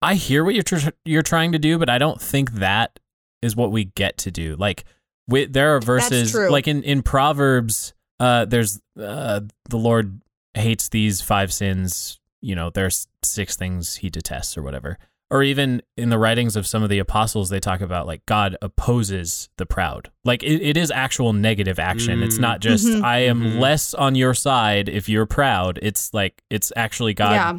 [0.00, 2.98] I hear what you're tr- you're trying to do, but I don't think that
[3.40, 4.56] is what we get to do.
[4.56, 4.84] Like,
[5.28, 7.94] we, there are verses like in in Proverbs.
[8.22, 10.20] Uh, there's uh, the Lord
[10.54, 12.20] hates these five sins.
[12.40, 14.98] You know, there's six things he detests or whatever.
[15.30, 18.56] Or even in the writings of some of the apostles, they talk about like God
[18.60, 20.10] opposes the proud.
[20.24, 22.22] Like it, it is actual negative action.
[22.22, 22.40] It's Mm.
[22.42, 23.02] not just Mhm.
[23.02, 23.58] I am Mhm.
[23.58, 25.78] less on your side if you're proud.
[25.80, 27.58] It's like it's actually God yeah.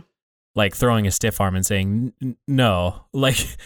[0.55, 2.13] like throwing a stiff arm and saying
[2.47, 3.57] no, like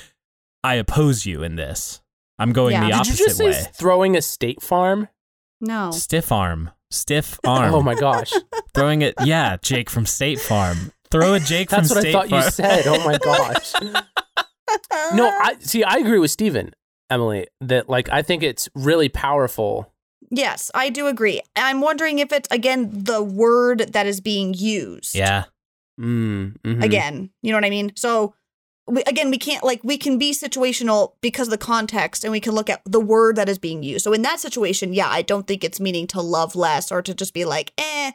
[0.64, 2.02] I oppose you in this.
[2.39, 2.82] I'm going Yeah.
[2.82, 3.66] the Did Did opposite you just say way.
[3.74, 5.10] throwing a state farm?
[5.60, 5.91] No.
[5.91, 6.72] Stiff arm.
[6.91, 7.73] Stiff arm.
[7.75, 8.31] Oh my gosh.
[8.73, 9.13] Throwing it.
[9.23, 10.91] Yeah, Jake from State Farm.
[11.11, 12.43] Throw a Jake That's from what State I thought Farm.
[12.43, 12.88] you said.
[12.88, 13.73] Oh my gosh.
[15.13, 16.73] No, I see I agree with Steven,
[17.09, 19.91] Emily, that like I think it's really powerful.
[20.29, 21.41] Yes, I do agree.
[21.55, 25.15] I'm wondering if it's again the word that is being used.
[25.15, 25.45] yeah.
[25.99, 26.83] Mm, mhm.
[26.83, 27.31] again.
[27.41, 27.91] You know what I mean?
[27.95, 28.35] So
[28.88, 32.39] we, again, we can't like we can be situational because of the context, and we
[32.39, 34.03] can look at the word that is being used.
[34.03, 37.13] So in that situation, yeah, I don't think it's meaning to love less or to
[37.13, 38.11] just be like, eh,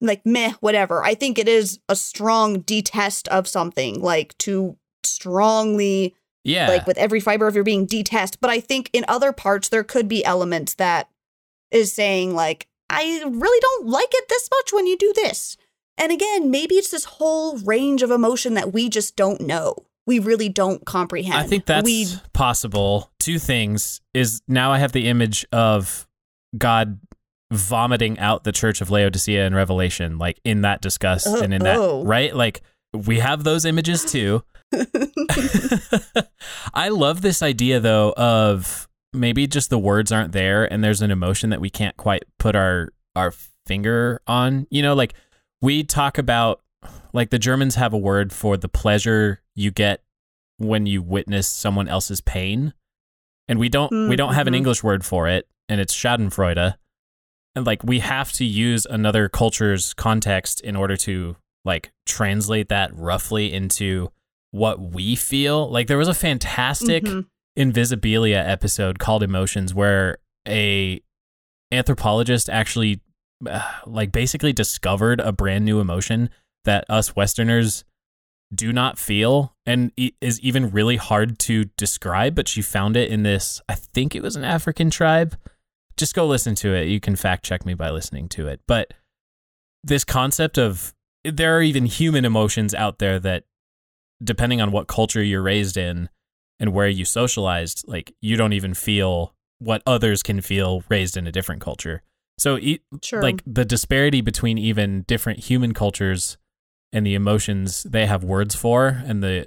[0.00, 1.02] like meh, whatever.
[1.02, 6.68] I think it is a strong detest of something, like to strongly Yeah.
[6.68, 8.40] like with every fiber of your being detest.
[8.40, 11.08] But I think in other parts there could be elements that
[11.70, 15.56] is saying like, I really don't like it this much when you do this.
[15.98, 19.74] And again, maybe it's this whole range of emotion that we just don't know.
[20.06, 21.36] We really don't comprehend.
[21.36, 23.10] I think that's we possible.
[23.18, 26.06] Two things is now I have the image of
[26.56, 27.00] God
[27.52, 31.62] vomiting out the church of Laodicea in Revelation, like in that disgust Oh, and in
[31.62, 32.04] that, oh.
[32.04, 32.34] right?
[32.34, 34.42] Like we have those images too.
[36.74, 41.10] I love this idea though of maybe just the words aren't there and there's an
[41.10, 43.32] emotion that we can't quite put our our
[43.66, 44.66] finger on.
[44.70, 45.14] You know, like
[45.62, 46.60] we talk about
[47.12, 50.02] like the Germans have a word for the pleasure you get
[50.58, 52.72] when you witness someone else's pain.
[53.48, 54.58] And we don't we don't have an Mhm.
[54.58, 56.74] English word for it and it's Schadenfreude.
[57.54, 62.94] And like we have to use another culture's context in order to like translate that
[62.94, 64.12] roughly into
[64.50, 65.70] what we feel.
[65.70, 67.26] Like there was a fantastic Mhm.
[67.58, 71.00] Invisibilia episode called Emotions where a
[71.72, 73.00] anthropologist actually
[73.86, 76.30] like basically discovered a brand new emotion
[76.64, 77.84] that us westerners
[78.54, 83.24] do not feel and is even really hard to describe but she found it in
[83.24, 85.36] this I think it was an African tribe.
[85.96, 86.88] Just go listen to it.
[86.88, 88.60] You can fact check me by listening to it.
[88.68, 88.92] But
[89.82, 93.44] this concept of there are even human emotions out there that
[94.22, 96.08] depending on what culture you're raised in
[96.60, 101.26] and where you socialized, like you don't even feel what others can feel raised in
[101.26, 102.02] a different culture.
[102.38, 103.22] So, e- Sure.
[103.22, 106.36] like the disparity between even different human cultures
[106.92, 109.46] and the emotions they have words for, and the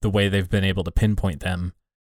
[0.00, 1.72] the way they've been able to pinpoint them.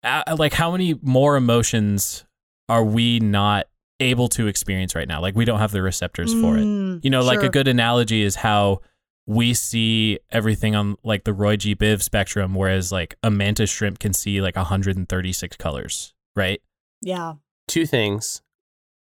[0.02, 2.24] Uh, like, how many more emotions
[2.68, 3.68] are we not
[4.00, 5.20] able to experience right now?
[5.20, 6.64] Like, we don't have the receptors for it.
[6.64, 8.80] Mm, You know, like a good analogy is how
[9.26, 11.74] we see everything on like the Roy G.
[11.74, 16.60] Biv spectrum, whereas like a mantis shrimp can see like 136 colors, right?
[17.00, 17.34] Yeah.
[17.68, 18.42] Two things.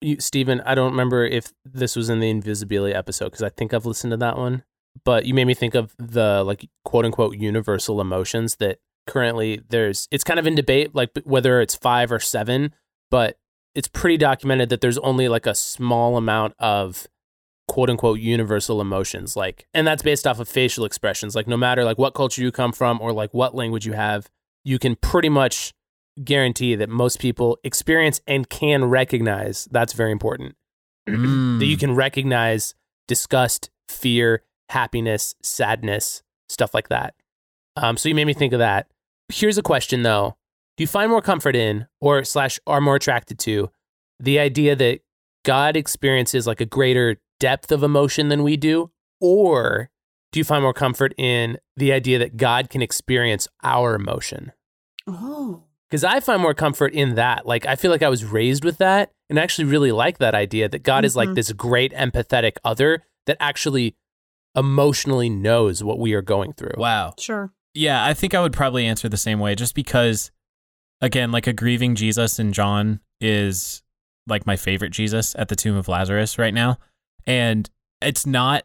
[0.01, 3.75] You, Steven, I don't remember if this was in the Invisibilia episode because I think
[3.75, 4.63] I've listened to that one,
[5.05, 10.07] but you made me think of the like quote unquote universal emotions that currently there's,
[10.11, 12.75] it's kind of in debate, like whether it's five or seven,
[13.11, 13.39] but
[13.75, 17.07] it's pretty documented that there's only like a small amount of
[17.67, 21.35] quote unquote universal emotions like and that's based off of facial expressions.
[21.37, 24.29] Like no matter like what culture you come from or like what language you have
[24.65, 25.73] you can pretty much
[26.25, 30.55] guarantee that most people experience and can recognize that's very important.
[31.09, 31.59] Mm.
[31.59, 32.75] that you can recognize
[33.07, 37.15] disgust fear happiness sadness stuff like that.
[37.77, 38.89] Um, so you made me think of that.
[39.31, 40.37] Here's a question though.
[40.77, 43.71] Do you find more comfort in or slash are more attracted to
[44.21, 45.01] the idea that
[45.45, 48.91] god experiences like a greater depth of emotion than we do?
[49.21, 49.91] Or
[50.33, 54.53] do you find more comfort in the idea that god can experience our emotion?
[55.07, 55.65] Oh.
[55.89, 57.47] Because I find more comfort in that.
[57.47, 60.35] Like, I feel like I was raised with that and I actually really like that
[60.35, 61.35] idea that God is like Mhm.
[61.35, 63.97] this great empathetic other that actually
[64.55, 66.75] emotionally knows what we are going through.
[66.77, 67.15] Wow.
[67.19, 67.53] Sure.
[67.75, 70.31] Yeah, I think I would probably answer the same way just because
[71.01, 73.83] again, like a grieving Jesus in John is
[74.27, 76.79] like my favorite Jesus at the tomb of Lazarus right now.
[77.27, 77.71] And
[78.03, 78.65] it's not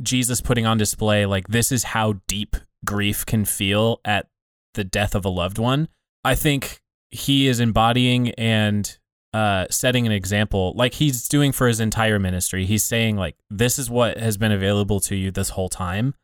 [0.00, 2.56] Jesus putting on display like this is how deep
[2.86, 4.28] grief can feel at
[4.74, 5.88] the death of a loved one.
[6.24, 8.98] I think he is embodying and
[9.32, 12.64] uh, setting an example like he's doing for his entire ministry.
[12.66, 16.14] He's saying like this is what has been available to you this whole time,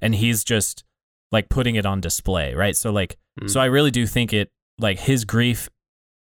[0.00, 0.84] and he's just
[1.30, 2.76] like putting it on display, right?
[2.76, 3.48] So like, Mm.
[3.50, 5.70] so I really do think it like his grief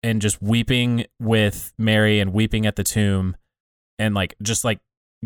[0.01, 3.35] and just weeping with Mary and weeping at the tomb,
[3.99, 4.79] and like just like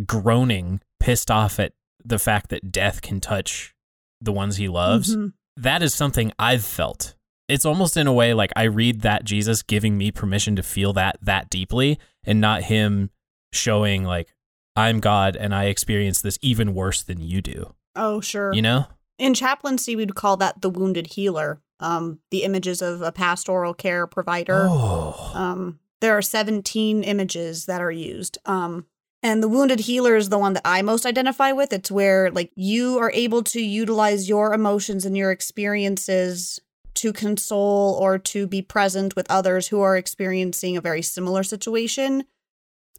[0.05, 1.73] groaning, pissed off at
[2.03, 3.73] the fact that death can touch
[4.21, 5.33] the ones he loves Mhm.
[5.57, 7.15] that is something I've felt.
[7.47, 10.93] It's almost in a way like I read that Jesus giving me permission to feel
[10.93, 13.09] that that deeply and not him
[13.53, 14.33] showing like
[14.75, 17.73] I'm God and I experience this even worse than you do.
[17.95, 18.53] Oh, sure.
[18.53, 18.85] You know?
[19.17, 21.61] In chaplaincy, we'd call that the wounded healer.
[21.79, 24.67] Um, the images of a pastoral care provider.
[24.67, 25.31] Oh.
[25.33, 28.37] Um, there are 17 images that are used.
[28.45, 28.85] Um,
[29.23, 31.73] and the wounded healer is the one that I most identify with.
[31.73, 36.59] It's where like you are able to utilize your emotions and your experiences
[36.97, 42.25] to console or to be present with others who are experiencing a very similar situation.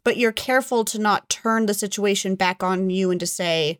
[0.03, 3.79] But you're careful to not turn the situation back on you and to say,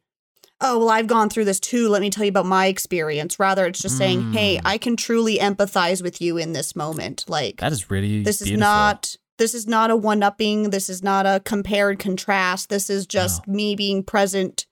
[0.61, 1.88] oh, well, I've gone through this too.
[1.88, 3.39] Let me tell you about my experience.
[3.39, 4.61] Rather, it's just saying, hey, Mm.
[4.65, 7.24] I can truly empathize with you in this moment.
[7.30, 11.01] Like, that is really this is not this is not a one upping this is
[11.01, 14.65] not a compare and contrast this is just me being present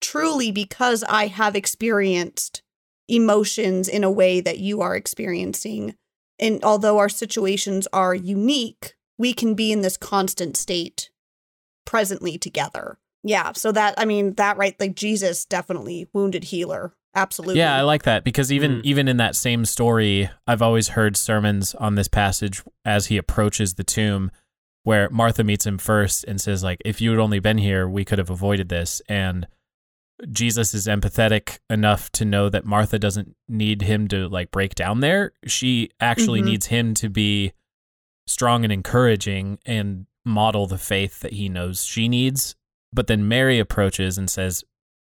[0.00, 2.62] truly because i have experienced
[3.08, 5.94] emotions in a way that you are experiencing.
[6.38, 11.10] And although our situations are unique we can be in this constant state
[11.84, 12.98] presently together.
[13.24, 16.94] Yeah so that i mean that right like jesus definitely wounded healer.
[17.14, 17.58] Absolutely.
[17.58, 18.84] Yeah, I like that because even Mm.
[18.84, 23.74] even in that same story, I've always heard sermons on this passage as he approaches
[23.74, 24.30] the tomb
[24.84, 28.04] where Martha meets him first and says like if you had only been here, we
[28.04, 29.02] could have avoided this.
[29.08, 29.48] And
[30.32, 35.00] Jesus is empathetic enough to know that Martha doesn't need him to like break down
[35.00, 35.32] there.
[35.46, 36.44] She actually Mhm.
[36.46, 37.52] needs him to be
[38.26, 42.56] strong and encouraging and model the faith that he knows she needs.
[42.92, 44.64] But then Mary approaches and says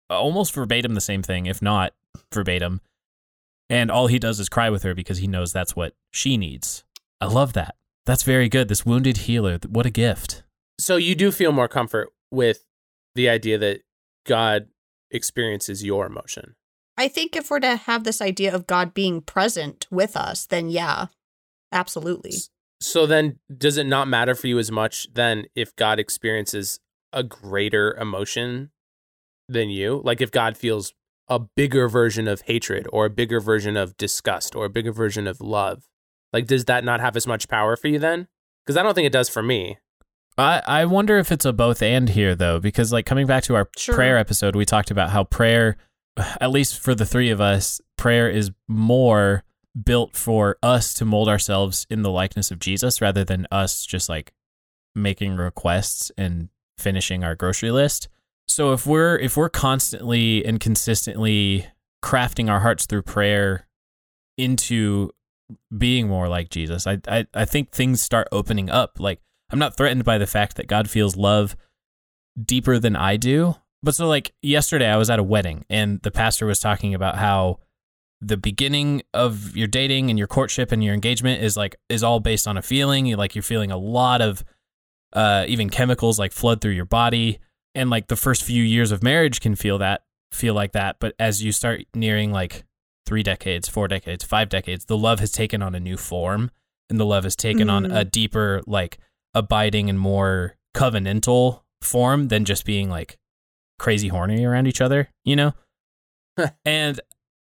[0.09, 1.93] almost verbatim the same thing, if not
[2.33, 2.81] verbatim.
[3.69, 6.83] And all he does is cry with her because he knows that's what she needs.
[7.21, 7.75] I love that.
[8.05, 8.67] That's very good.
[8.67, 9.59] This wounded healer.
[9.67, 10.43] What a gift.
[10.79, 12.65] So you do feel more comfort with
[13.15, 13.81] the idea that
[14.25, 14.69] God
[15.11, 16.55] experiences your emotion.
[16.97, 20.69] I think if we're to have this idea of God being present with us, then
[20.69, 21.07] yeah,
[21.71, 22.33] absolutely.
[22.81, 26.79] So then does it not matter for you as much then if God experiences
[27.13, 28.71] a greater emotion
[29.47, 30.01] than you?
[30.03, 30.93] Like if God feels
[31.29, 35.27] a bigger version of hatred or a bigger version of disgust or a bigger version
[35.27, 35.87] of love.
[36.33, 38.27] Like does that not have as much power for you then?
[38.65, 39.77] Cuz I don't think it does for me.
[40.39, 43.55] I, I wonder if it's a both and here though, because like coming back to
[43.55, 43.95] our Sure.
[43.95, 45.77] prayer episode, we talked about how prayer,
[46.41, 49.43] at least for the three of us, prayer is more
[49.83, 54.09] built for us to mold ourselves in the likeness of Jesus rather than us just
[54.09, 54.33] like
[54.95, 58.07] making requests and finishing our grocery list.
[58.47, 61.67] So if we're if we're constantly and consistently
[62.03, 63.67] crafting our hearts through prayer
[64.37, 65.11] into
[65.77, 68.99] being more like Jesus, I I, I think things start opening up.
[68.99, 71.55] Like I'm not threatened by the fact that God feels love
[72.41, 73.55] deeper than I do.
[73.81, 77.17] but so like yesterday I was at a wedding and the pastor was talking about
[77.17, 77.59] how
[78.21, 82.19] the beginning of your dating and your courtship and your engagement is like is all
[82.19, 83.05] based on a feeling.
[83.05, 84.43] You like you're feeling a lot of
[85.13, 87.39] uh even chemicals like flood through your body
[87.75, 91.15] and like the first few years of marriage can feel that feel like that, but
[91.17, 92.63] as you start nearing like
[93.07, 96.51] 3 decades, 4 decades, 5 decades, the love has taken on a new form
[96.89, 97.71] and the love has taken mm.
[97.71, 98.99] on a deeper like
[99.33, 103.17] abiding and more covenantal form than just being like
[103.77, 105.53] crazy horny around each other, you know?
[106.65, 106.99] and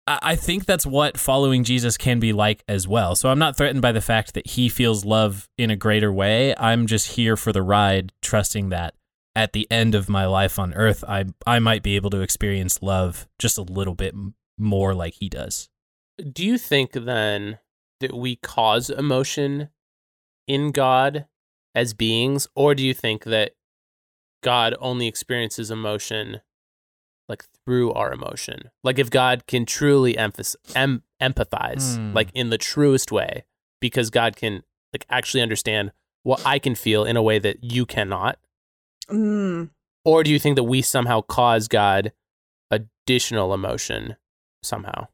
[0.07, 3.15] I think that's what following Jesus can be like as well.
[3.15, 6.53] So I'm not threatened by the fact that he feels love in a greater way.
[6.57, 8.93] I'm just here for the ride, trusting that
[9.36, 12.82] at the end of my life on earth, I I might be able to experience
[12.82, 14.15] love just a little bit
[14.57, 15.69] more like he does.
[16.32, 17.59] Do you think then
[17.99, 19.69] that we cause emotion
[20.47, 21.26] in God
[21.76, 23.51] as beings, or do you think that
[24.41, 26.41] God only experiences emotion
[27.28, 28.69] like through our emotion.
[28.84, 32.13] Like if God can truly emphasize, em- empathize, mm.
[32.13, 33.45] like in the truest way,
[33.82, 34.63] because God can
[34.93, 35.91] like actually understand
[36.23, 38.38] what I can feel in a way that you cannot.
[39.09, 39.69] Mm.
[40.03, 42.11] Or do you think that we somehow cause God
[42.69, 44.15] additional emotion
[44.61, 45.07] somehow?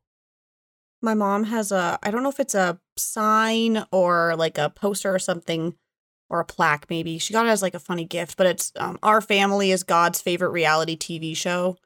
[1.02, 5.14] My mom has a, I don't know if it's a sign or like a poster
[5.14, 5.76] or something
[6.32, 7.20] or a plaque maybe.
[7.20, 10.22] She got it as like a funny gift, but it's um, Our Family is God's
[10.22, 11.78] favorite reality TV show.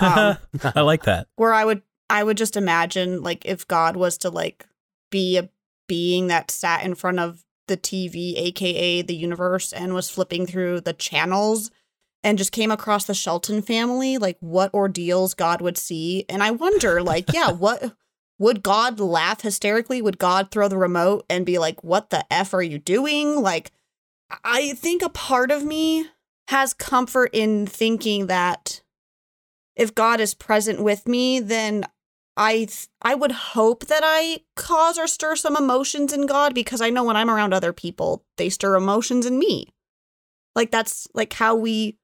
[0.00, 0.36] Um,
[0.74, 1.28] I like that.
[1.36, 4.66] Where I would I would just imagine like if God was to like
[5.10, 5.48] be a
[5.86, 10.80] being that sat in front of the TV, aka the universe, and was flipping through
[10.80, 11.70] the channels
[12.24, 16.24] and just came across the Shelton family, like what ordeals God would see.
[16.28, 17.94] And I wonder, like, yeah, what
[18.38, 20.02] would God laugh hysterically?
[20.02, 23.40] Would God throw the remote and be like, what the F are you doing?
[23.40, 23.70] Like,
[24.44, 26.06] I think a part of me
[26.48, 28.82] has comfort in thinking that
[29.76, 31.84] if God is present with me, then
[32.36, 36.80] I th- I would hope that I cause or stir some emotions in God because
[36.80, 39.68] I know when I'm around other people, they stir emotions in me.
[40.54, 41.98] Like that's like how we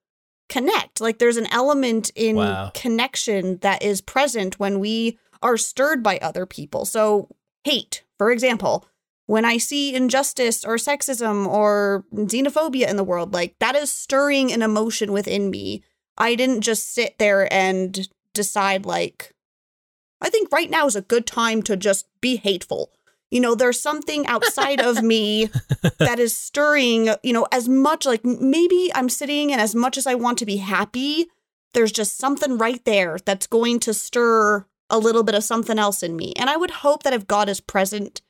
[0.48, 1.00] connect.
[1.00, 2.70] Like there's an element in wow.
[2.74, 6.84] connection that is present when we are stirred by other people.
[6.84, 7.28] So
[7.64, 8.86] hate, for example,
[9.28, 14.52] when I see injustice or sexism or xenophobia in the world, like that is stirring
[14.52, 15.84] an emotion within me
[16.18, 19.32] I didn't just sit there and decide, like,
[20.20, 22.90] I think right now is a good time to just be hateful.
[23.30, 25.46] You know, there's something outside of me
[25.98, 30.06] that is stirring, you know, as much like maybe I'm sitting and as much as
[30.06, 31.26] I want to be happy,
[31.72, 36.02] there's just something right there that's going to stir a little bit of something else
[36.02, 36.32] in me.
[36.36, 38.22] And I would hope that if God is present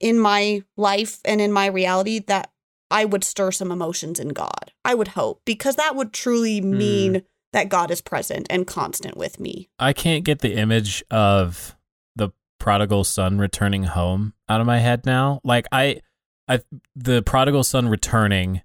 [0.00, 2.50] in my life and in my reality, that
[2.90, 4.72] I would stir some emotions in God.
[4.84, 6.76] I would hope, because that would truly hmm.
[6.76, 7.24] mean mm.
[7.52, 9.68] that God is present and constant with me.
[9.78, 11.76] I can't get the image of
[12.14, 15.40] the prodigal son returning home out of my head now.
[15.42, 16.00] Like I
[16.48, 16.60] I
[16.94, 18.62] the prodigal son returning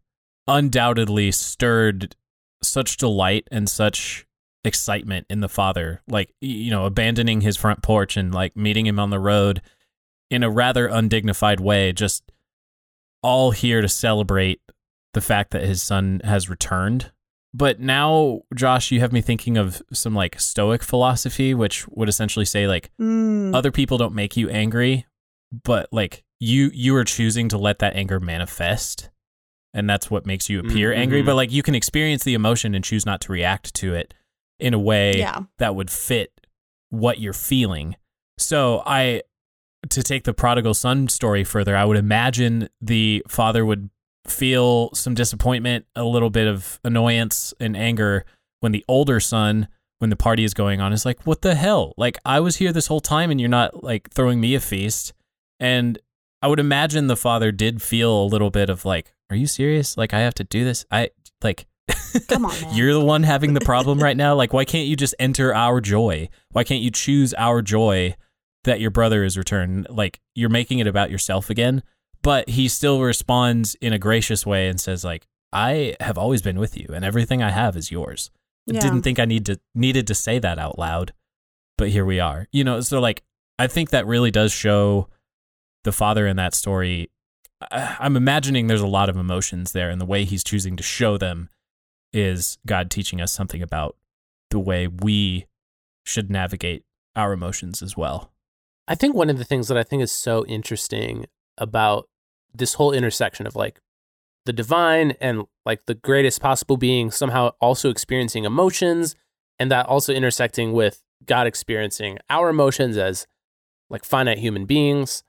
[0.48, 2.16] undoubtedly stirred
[2.62, 4.26] such delight and such
[4.64, 9.00] excitement in the father like you know abandoning his front porch and like meeting him
[9.00, 9.60] on the road
[10.32, 12.24] in a rather undignified way just
[13.22, 14.62] all here to celebrate
[15.14, 17.12] the fact that his son has returned.
[17.54, 22.46] But now, Josh, you have me thinking of some like stoic philosophy, which would essentially
[22.46, 23.54] say like mm.
[23.54, 25.06] other people don't make you angry,
[25.66, 29.10] but like you you are choosing to let that anger manifest.
[29.74, 31.02] And that's what makes you appear mm-hmm.
[31.02, 31.22] angry.
[31.24, 34.14] But like you can experience the emotion and choose not to react to it
[34.60, 35.42] in a way yeah.
[35.60, 36.32] that would fit
[36.90, 37.98] what you're feeling.
[38.38, 39.24] So I
[39.90, 43.90] to take the prodigal son story further, I would imagine the father would
[44.28, 48.26] feel some disappointment, a little bit of annoyance and anger
[48.60, 49.68] when the older son,
[50.00, 51.94] when the party is going on, is like, What the hell?
[51.98, 55.14] Like, I was here this whole time and you're not like throwing me a feast.
[55.60, 56.00] And
[56.42, 59.98] I would imagine the father did feel a little bit of like, Are you serious?
[59.98, 60.86] Like, I have to do this?
[60.92, 61.10] I
[61.42, 61.66] like,
[62.28, 62.76] Come on, man.
[62.76, 64.36] You're the one having the problem right now.
[64.36, 66.30] Like, why can't you just enter our joy?
[66.52, 68.16] Why can't you choose our joy
[68.64, 69.88] that your brother is returned.
[69.90, 71.84] Like you're making it about yourself again.
[72.24, 76.60] But he still responds in a gracious way and says, like, I have always been
[76.60, 78.30] with you and everything I have is yours.
[78.68, 78.80] Yeah.
[78.80, 81.14] Didn't think I need to needed to say that out loud,
[81.78, 82.48] but here we are.
[82.52, 83.24] You know, so like
[83.58, 85.08] I think that really does show
[85.84, 87.10] the father in that story.
[87.72, 91.18] I'm imagining there's a lot of emotions there, and the way he's choosing to show
[91.18, 91.50] them
[92.14, 93.96] is God teaching us something about
[94.50, 95.48] the way we
[96.06, 96.84] should navigate
[97.16, 98.32] our emotions as well.
[98.88, 101.26] I think one of the things that I think is so interesting
[101.58, 102.10] about
[102.54, 103.80] this whole intersection of like
[104.46, 109.16] the divine and like the greatest possible being somehow also experiencing emotions
[109.60, 113.28] and that also intersecting with God experiencing our emotions as
[113.90, 115.24] like finite human beings.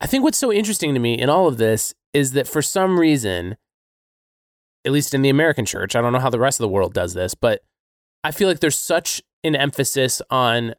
[0.00, 3.00] I think what's so interesting to me in all of this is that for some
[3.00, 3.56] reason,
[4.84, 6.94] at least in the American church, I don't know how the rest of the world
[6.94, 7.62] does this, but
[8.22, 10.74] I feel like there's such an emphasis on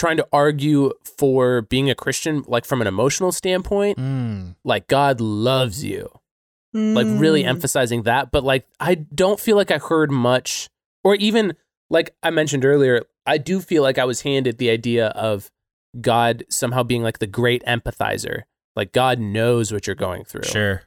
[0.00, 4.56] trying to argue for being a Christian, like from an emotional standpoint, Mm.
[4.64, 6.08] like God loves you
[6.72, 7.48] like really Mm.
[7.48, 10.68] emphasizing that but like i don't feel like i heard much
[11.02, 11.56] or even
[11.96, 15.50] like i mentioned earlier i do feel like i was handed the idea of
[16.00, 18.42] god somehow being like the great empathizer
[18.76, 20.82] like god knows what you're going through Sure.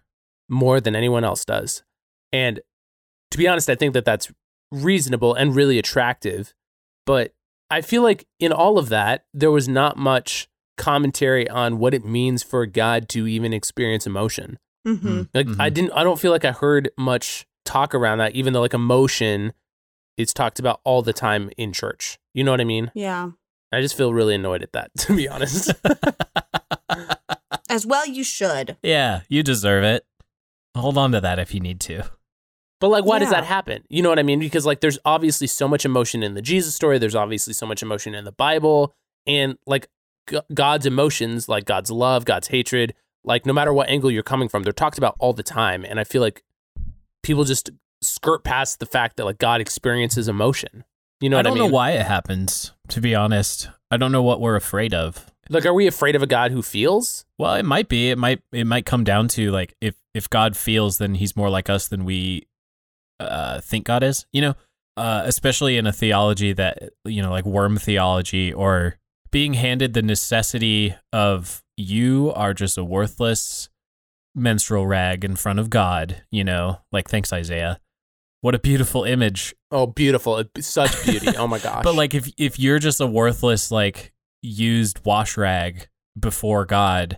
[0.47, 1.83] more than anyone else does
[2.31, 2.61] and
[3.29, 4.31] to be honest i think that that's
[4.71, 6.53] reasonable and really attractive
[7.05, 7.33] but
[7.73, 10.47] i feel like in all of that there was not much
[10.77, 15.29] commentary on what it means for god to even experience emotion Mhm.
[15.33, 15.73] like I Mhm.
[15.75, 19.53] didn't I don't feel like I heard much talk around that even though like emotion
[20.17, 22.19] is talked about all the time in church.
[22.33, 22.91] You know what I mean?
[22.93, 23.29] Yeah.
[23.71, 25.71] I just feel really annoyed at that to be honest.
[27.69, 28.77] As well, you should.
[28.83, 30.05] yeah, you deserve it.
[30.75, 32.03] Hold on to that if you need to.
[32.79, 33.83] But like why does that happen?
[33.89, 34.39] You know what I mean?
[34.39, 37.81] Because like there's obviously so much emotion in the Jesus story, there's obviously so much
[37.81, 38.93] emotion in the Bible
[39.25, 39.87] and like
[40.29, 42.93] G- God's emotions, like God's love, God's hatred,
[43.23, 45.99] like no matter what angle you're coming from, they're talked about all the time and
[45.99, 46.43] I feel like
[47.23, 47.69] people just
[48.01, 50.83] skirt past the fact that like God experiences emotion.
[51.21, 51.69] You know I what I, don't mean?
[51.69, 53.69] know why it happens, to be honest.
[53.89, 55.25] I don't know what we're afraid of.
[55.49, 57.25] Like, are we afraid of a God who feels?
[57.37, 58.09] Well, it might be.
[58.09, 61.49] It might it might come down to like if if God feels, then he's more
[61.49, 62.47] like us than we
[63.19, 64.55] uh think God is, you know?
[64.95, 68.97] Uh especially in a theology that you know, like worm theology or
[69.31, 73.69] being handed the necessity of you are just a worthless
[74.35, 76.79] menstrual rag in front of God, you know?
[76.91, 77.79] Like thanks Isaiah.
[78.41, 80.43] What a beautiful image Oh, beautiful!
[80.59, 81.35] Such beauty.
[81.35, 81.83] Oh my gosh!
[81.83, 85.87] But like if if you're just a worthless like used wash rag
[86.17, 87.17] before God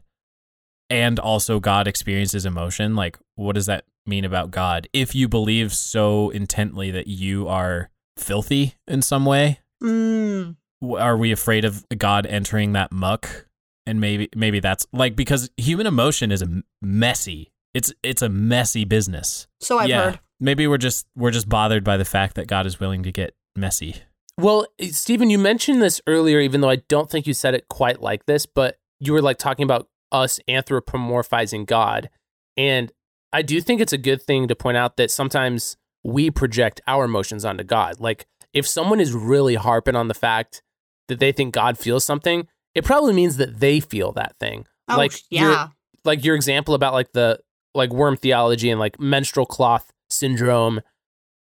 [0.90, 4.88] and also God experiences emotion, like what does that mean about God?
[4.94, 10.56] If you believe so intently that you are filthy in some way, Mm.
[10.98, 13.48] are we afraid of God entering that muck?
[13.86, 17.52] And maybe maybe that's like because human emotion is a m- messy.
[17.74, 19.48] It's it's a messy business.
[19.60, 20.04] So I've yeah.
[20.12, 20.20] heard.
[20.40, 23.36] Maybe we're just we're just bothered by the fact that God is willing to get
[23.56, 23.98] messy.
[24.40, 28.02] well, Steven, you mentioned this earlier, even though I don't think you said it quite
[28.02, 32.10] like this, but you were like talking about us anthropomorphizing God,
[32.58, 32.92] and
[33.36, 37.06] I do think it's a good thing to point out that sometimes we project our
[37.06, 38.00] emotions onto God.
[38.00, 40.62] Like, if someone is really harping on the fact
[41.08, 44.66] that they think God feels something, it probably means that they feel that thing.
[44.88, 45.68] Oh, like, your- yeah.
[46.04, 47.40] like your example about like the
[47.74, 50.80] like worm theology and like menstrual cloth syndrome.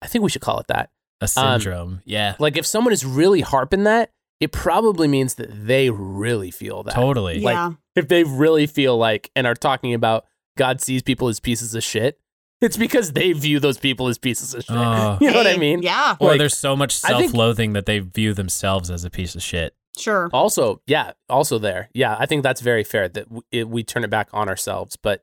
[0.03, 0.91] I think we should call it that.
[1.21, 2.03] A Um, syndrome.
[2.05, 2.35] yeah.
[2.41, 6.95] Like if someone is really harping that, it probably means that they really feel that.
[6.95, 7.41] Totally.
[7.41, 7.73] like- yeah.
[7.95, 10.25] If they really feel like and are talking about
[10.57, 12.19] God sees people as pieces of shit,
[12.61, 14.77] it's because they view those people as pieces of shit.
[14.77, 15.19] Oh.
[15.21, 15.83] you know what I mean?
[15.83, 16.17] Yeah.
[16.19, 19.75] or like, there's so much self-loathing that they view themselves as a piece of shit.
[19.97, 20.29] Sure.
[20.33, 21.89] Also, yeah, also there.
[21.95, 24.97] Yeah, I think that's very fair that we, it, we turn it back on ourselves.
[24.97, 25.23] But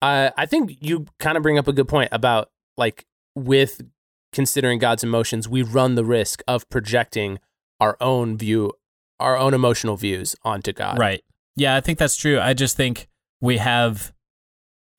[0.00, 3.04] uh, I think you kind of bring up a good point about like
[3.34, 3.82] with
[4.32, 7.40] considering God's emotions, we run the risk of projecting
[7.78, 8.72] our own view,
[9.18, 10.98] our own emotional views onto God.
[10.98, 11.22] Right.
[11.56, 12.40] Yeah, I think that's true.
[12.40, 13.08] I just think
[13.40, 14.12] we have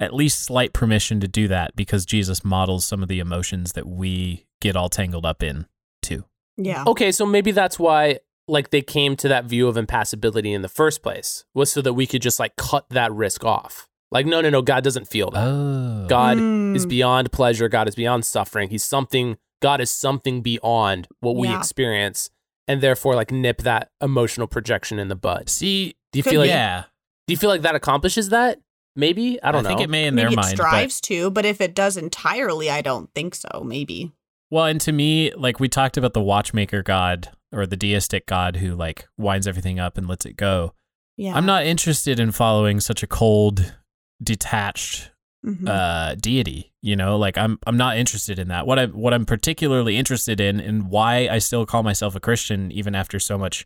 [0.02, 3.88] at least slight permission to do that because Jesus models some of the emotions that
[3.88, 5.68] we get all tangled up in
[6.02, 6.26] too.
[6.58, 6.84] Yeah.
[6.88, 10.68] Okay, so maybe that's why like they came to that view of impassibility in the
[10.68, 13.88] first place was so that we could just like cut that risk off.
[14.12, 15.48] Like, no, no, no, God doesn't feel that.
[15.48, 16.06] Oh.
[16.10, 16.76] God Mm.
[16.76, 17.70] is beyond pleasure.
[17.70, 18.70] God is beyond suffering.
[18.70, 21.58] He's something, God is something beyond what we Yeah.
[21.60, 22.30] experience.
[22.68, 25.48] And therefore, like, nip that emotional projection in the bud.
[25.50, 26.84] See, Do you Could feel like, yeah.
[27.28, 28.60] do you feel like that accomplishes that?
[28.96, 29.42] Maybe?
[29.42, 29.70] I don't know.
[29.70, 30.58] think it may in Maybe their it mind.
[30.58, 33.64] but- strives to, but if it does entirely, I don't think so.
[33.66, 34.12] Maybe.
[34.50, 38.58] Well, and to me, like we talked about the watchmaker god or the deistic god
[38.58, 40.74] who like winds everything up and lets it go.
[41.18, 41.36] Yeah.
[41.36, 43.74] I'm not interested in following such a cold,
[44.22, 45.12] detached
[45.46, 45.68] Mhm.
[45.68, 46.72] uh, deity.
[46.82, 48.66] You know, like I'm I'm not interested in that.
[48.68, 52.72] What I what I'm particularly interested in, and why I still call myself a Christian
[52.72, 53.66] even after so much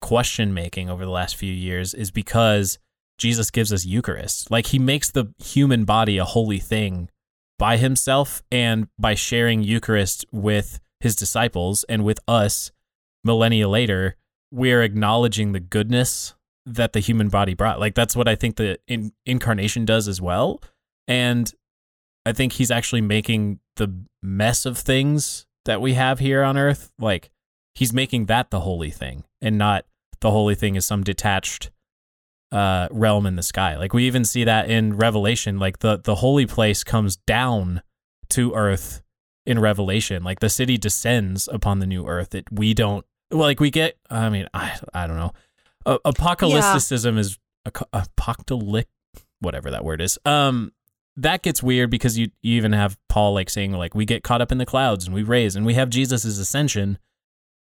[0.00, 2.78] question making over the last few years, is because
[3.18, 4.50] Jesus gives us Eucharist.
[4.50, 7.10] Like He makes the human body a holy thing
[7.58, 12.70] by Himself, and by sharing Eucharist with His disciples and with us
[13.24, 14.16] millennia later,
[14.50, 17.80] we're acknowledging the goodness that the human body brought.
[17.80, 20.60] Like that's what I think the in- incarnation does as well.
[21.06, 21.52] And
[22.24, 26.92] I think he's actually making the mess of things that we have here on earth,
[26.98, 27.30] like
[27.74, 29.84] he's making that the holy thing and not
[30.20, 31.70] the holy thing is some detached
[32.56, 33.76] uh realm in the sky.
[33.76, 37.82] Like we even see that in Revelation, like the the holy place comes down
[38.30, 39.02] to earth
[39.44, 40.24] in Revelation.
[40.24, 42.34] Like the city descends upon the new earth.
[42.34, 45.32] It we don't like we get I mean, I I don't know.
[45.84, 47.38] Uh, apocalypticism is
[48.02, 48.88] apocalyptic
[49.40, 50.18] whatever that word is.
[50.24, 50.72] Um
[51.18, 54.40] that gets weird because you, you even have Paul like saying like we get caught
[54.40, 56.98] up in the clouds and we raise and we have Jesus's ascension,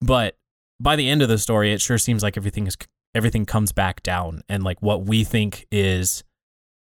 [0.01, 0.37] but
[0.81, 2.77] by the end of the story, it sure seems like everything is
[3.15, 6.25] everything comes back down and like what we think is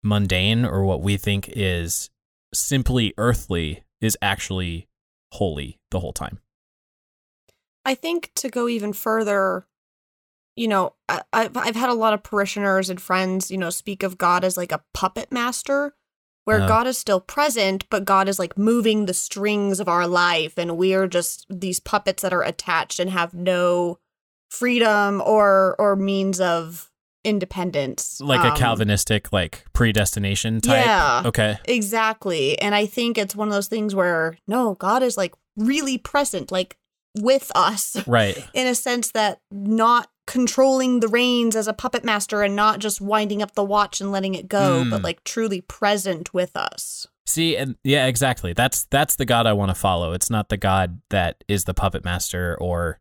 [0.02, 2.10] mundane or what we think is
[2.52, 4.88] simply earthly is actually
[5.32, 6.38] holy the whole time.
[7.84, 9.66] I think to go even further,
[10.56, 14.02] you know, I, I've I've had a lot of parishioners and friends, you know, speak
[14.02, 15.94] of God as like a puppet master
[16.44, 20.06] where uh, God is still present, but God is like moving the strings of our
[20.06, 23.98] life, and we're just these puppets that are attached and have no
[24.50, 26.90] freedom or or means of
[27.24, 28.20] independence.
[28.20, 30.84] Like um, a Calvinistic like predestination type.
[30.84, 31.22] Yeah.
[31.24, 31.58] Okay.
[31.66, 32.60] Exactly.
[32.60, 36.50] And I think it's one of those things where no, God is like really present,
[36.50, 36.76] like
[37.18, 37.96] with us.
[38.06, 38.44] Right.
[38.54, 43.00] In a sense that not controlling the reins as a puppet master and not just
[43.00, 44.90] winding up the watch and letting it go, mm.
[44.90, 47.06] but like truly present with us.
[47.26, 48.52] See, and yeah, exactly.
[48.52, 50.12] That's that's the God I want to follow.
[50.12, 52.98] It's not the God that is the puppet master or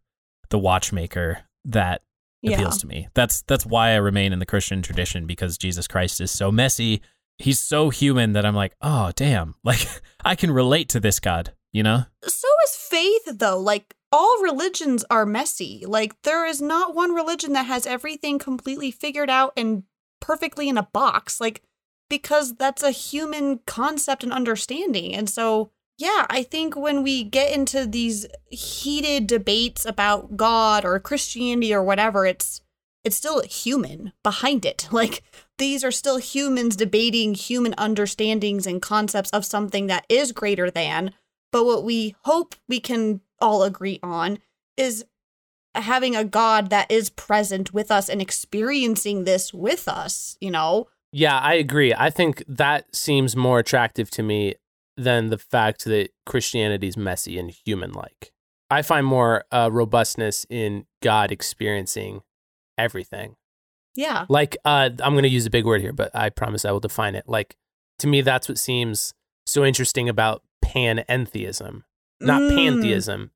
[0.49, 2.01] the watchmaker that
[2.41, 2.55] yeah.
[2.55, 3.07] appeals to me.
[3.13, 7.01] That's that's why I remain in the Christian tradition because Jesus Christ is so messy.
[7.37, 9.87] He's so human that I'm like, oh damn, like
[10.23, 12.05] I can relate to this God, you know?
[12.23, 13.59] So is faith though.
[13.59, 15.83] Like all religions are messy.
[15.87, 19.83] Like there is not one religion that has everything completely figured out and
[20.19, 21.39] perfectly in a box.
[21.39, 21.63] Like
[22.09, 25.13] because that's a human concept and understanding.
[25.13, 30.97] And so yeah, I think when we get into these heated debates about God or
[30.97, 32.61] Christianity or whatever, it's
[33.03, 34.87] it's still human behind it.
[34.93, 35.23] Like
[35.57, 41.13] these are still humans debating human understandings and concepts of something that is greater than.
[41.51, 44.39] But what we hope we can all agree on
[44.77, 45.03] is
[45.75, 50.87] having a God that is present with us and experiencing this with us, you know?
[51.11, 51.93] Yeah, I agree.
[51.93, 54.55] I think that seems more attractive to me
[55.03, 58.31] than the fact that Christianity is messy and human like.
[58.69, 62.21] I find more uh, robustness in God experiencing
[62.77, 63.35] everything.
[63.95, 64.25] Yeah.
[64.29, 66.79] Like, uh, I'm going to use a big word here, but I promise I will
[66.79, 67.27] define it.
[67.27, 67.57] Like,
[67.97, 69.13] to me, that's what seems
[69.45, 71.83] so interesting about panentheism
[72.21, 72.55] not mm.
[72.55, 73.31] pantheism,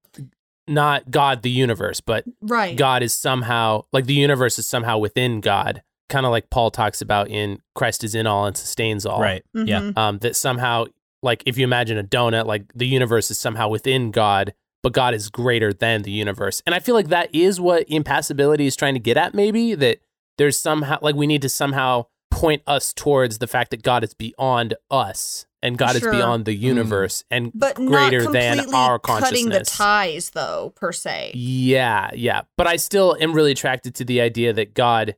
[0.68, 2.76] not God the universe, but right.
[2.76, 7.02] God is somehow like the universe is somehow within God, kind of like Paul talks
[7.02, 9.22] about in Christ is in all and sustains all.
[9.22, 9.44] Right.
[9.56, 9.68] Mm-hmm.
[9.68, 9.92] Yeah.
[9.96, 10.86] Um, that somehow,
[11.24, 15.14] like if you imagine a donut, like the universe is somehow within God, but God
[15.14, 16.62] is greater than the universe.
[16.66, 19.34] And I feel like that is what impassibility is trying to get at.
[19.34, 20.00] Maybe that
[20.38, 24.14] there's somehow like we need to somehow point us towards the fact that God is
[24.14, 26.12] beyond us and God sure.
[26.12, 26.62] is beyond the mm.
[26.62, 27.26] universe mm.
[27.32, 29.44] and but greater than our consciousness.
[29.44, 31.32] Cutting the ties, though, per se.
[31.36, 32.42] Yeah, yeah.
[32.58, 35.16] But I still am really attracted to the idea that God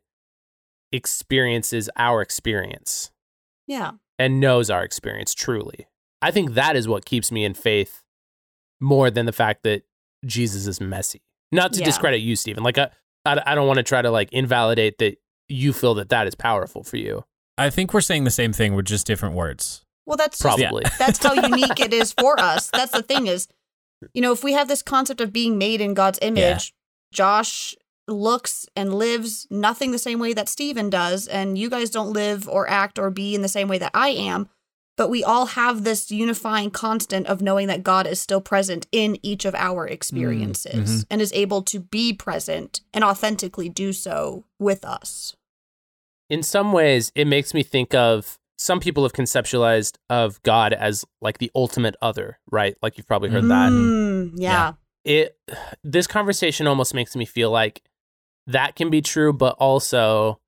[0.91, 3.11] experiences our experience.
[3.67, 3.91] Yeah.
[4.19, 5.87] And knows our experience truly.
[6.25, 8.01] I think that is what keeps me in faith
[8.79, 9.83] more than the fact that
[10.25, 11.21] Jesus is messy.
[11.51, 11.85] Not to yeah.
[11.85, 12.63] discredit you, Steven.
[12.63, 12.89] Like, I,
[13.25, 15.17] I, I don't want to try to like invalidate that
[15.47, 17.25] you feel that that is powerful for you.
[17.59, 19.85] I think we're saying the same thing with just different words.
[20.07, 22.71] Well, that's probably just, that's how unique it is for us.
[22.71, 23.47] That's the thing is,
[24.15, 27.13] you know, if we have this concept of being made in God's image, yeah.
[27.13, 27.75] Josh
[28.07, 32.49] looks and lives nothing the same way that Steven does, and you guys don't live
[32.49, 34.49] or act or be in the same way that I am.
[34.97, 39.17] But we all have this unifying constant of knowing that God is still present in
[39.21, 41.01] each of our experiences mm, mm-hmm.
[41.09, 45.35] and is able to be present and authentically do so with us.
[46.29, 51.03] In some ways, it makes me think of some people have conceptualized of God as
[51.21, 52.75] like the ultimate other, right?
[52.81, 54.41] Like you've probably heard mm, that.
[54.41, 54.51] Yeah.
[54.51, 54.73] yeah.
[55.03, 55.37] It
[55.83, 57.83] this conversation almost makes me feel like
[58.47, 60.39] that can be true, but also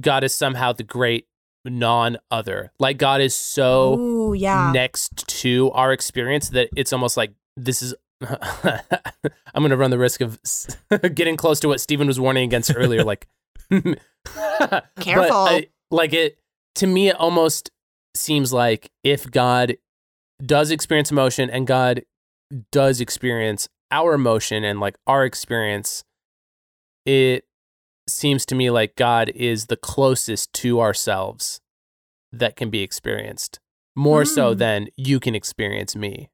[0.00, 1.26] God is somehow the great
[1.66, 2.72] non-other.
[2.78, 4.70] Like God is so Ooh, yeah.
[4.72, 9.98] next to our experience that it's almost like this is I'm going to run the
[9.98, 10.40] risk of
[11.14, 13.26] getting close to what Steven was warning against earlier like
[15.00, 15.36] Careful.
[15.36, 15.60] I, uh,
[15.90, 16.38] like it
[16.76, 17.70] to me, it almost
[18.14, 19.76] seems like if God
[20.44, 22.02] does experience emotion and God
[22.70, 26.04] does experience our emotion and like our experience,
[27.04, 27.45] it
[28.08, 31.60] seems to me like God is the closest to ourselves
[32.32, 33.60] that can be experienced
[33.94, 34.28] more mm.
[34.28, 36.30] so than you can experience me.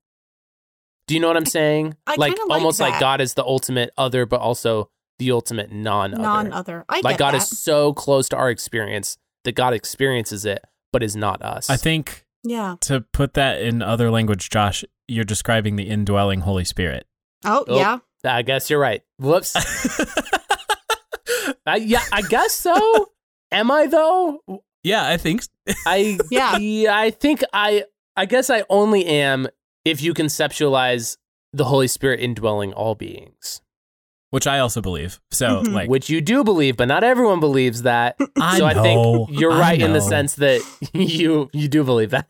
[1.07, 1.97] Do you know what I'm saying?
[2.07, 3.01] I like like almost like.
[3.01, 6.23] God is the ultimate other, but also the ultimate non-other.
[6.23, 6.85] Non-other.
[6.89, 7.43] I like get God that.
[7.43, 11.69] is so close to our experience that God experiences it, but is not us.
[11.71, 12.77] I think Yeah.
[12.83, 17.07] to put that in other language, Josh, you're describing the indwelling Holy Spirit.
[17.45, 17.77] Oh, Oh.
[17.77, 17.99] yeah.
[18.25, 19.03] I guess you're right.
[19.19, 19.55] Whoops.
[21.67, 23.11] I, yeah, I guess so.
[23.53, 24.41] Am I though?
[24.83, 25.43] yeah, I think.
[25.87, 26.55] I Yeah.
[26.97, 27.85] I think I
[28.17, 29.47] I guess I only am
[29.85, 31.17] if you conceptualize
[31.53, 33.61] the Holy Spirit indwelling all beings,
[34.31, 35.21] Which I also believe.
[35.31, 35.73] So, Mhm.
[35.73, 38.17] like, which you do believe, but not everyone believes that.
[38.41, 40.63] I so I think you're right in the sense that
[40.95, 42.27] you you do believe that.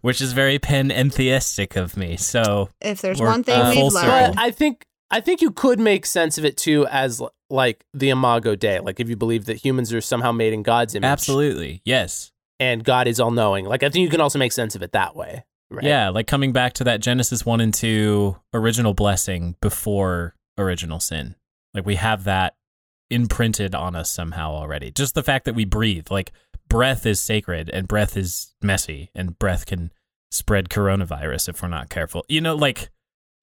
[0.00, 2.16] which is very pantheistic of me.
[2.16, 4.34] So, If there's one thing uh, we've learned.
[4.38, 8.56] I think I think you could make sense of it too as like the Imago
[8.56, 12.32] Dei, like if you believe that humans are somehow made in God's image, absolutely, yes.
[12.58, 13.66] and God is all knowing.
[13.66, 15.44] Like I think you can also make sense of it that way.
[15.70, 15.84] Right?
[15.84, 21.36] Yeah, like coming back to that Genesis 1 and 2 original blessing before original sin.
[21.74, 22.56] Like we have that
[23.10, 24.90] imprinted on us somehow already.
[24.90, 26.32] Just the fact that we breathe, like
[26.68, 29.92] breath is sacred and breath is messy and breath can
[30.30, 32.24] spread coronavirus if we're not careful.
[32.28, 32.90] You know, like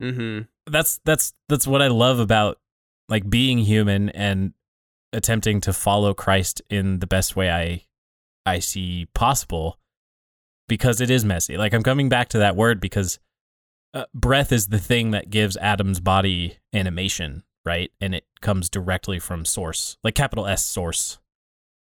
[0.02, 0.72] Mm-hmm.
[0.72, 2.58] that's that's that's what I love about
[3.10, 4.54] like being human and
[5.12, 7.84] attempting to follow Christ in the best way I
[8.46, 9.78] I see possible
[10.68, 11.58] because it is messy.
[11.58, 13.20] Like I'm coming back to that word because
[13.94, 17.92] uh, breath is the thing that gives Adam's body animation, right?
[18.00, 21.20] And it comes directly from source, like capital S source.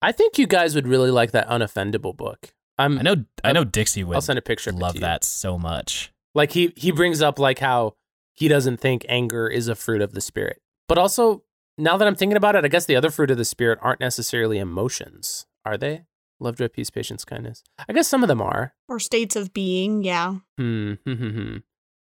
[0.01, 2.55] I think you guys would really like that unoffendable book.
[2.79, 4.73] I'm I know I know Dixie would I'll send a picture.
[4.73, 6.13] love that so much.
[6.35, 7.95] Like he he brings up like how
[8.39, 10.61] he doesn't think anger is a fruit of the spirit.
[10.87, 11.43] But also,
[11.77, 13.99] now that I'm thinking about it, I guess the other fruit of the spirit aren't
[14.01, 16.03] necessarily emotions, are they?
[16.39, 17.65] Love, joy, peace, patience, kindness.
[17.89, 18.75] I guess some of them are.
[18.89, 20.37] or states of being, yeah.
[20.57, 20.93] Hmm.
[21.05, 21.57] hmm, hmm, hmm.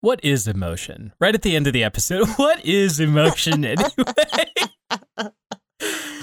[0.00, 1.12] What is emotion?
[1.20, 3.88] Right at the end of the episode, what is emotion anyway?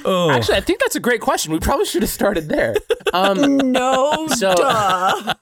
[0.06, 1.52] oh, Actually, I think that's a great question.
[1.52, 2.76] We probably should have started there.
[3.14, 5.34] Um, no, So- duh.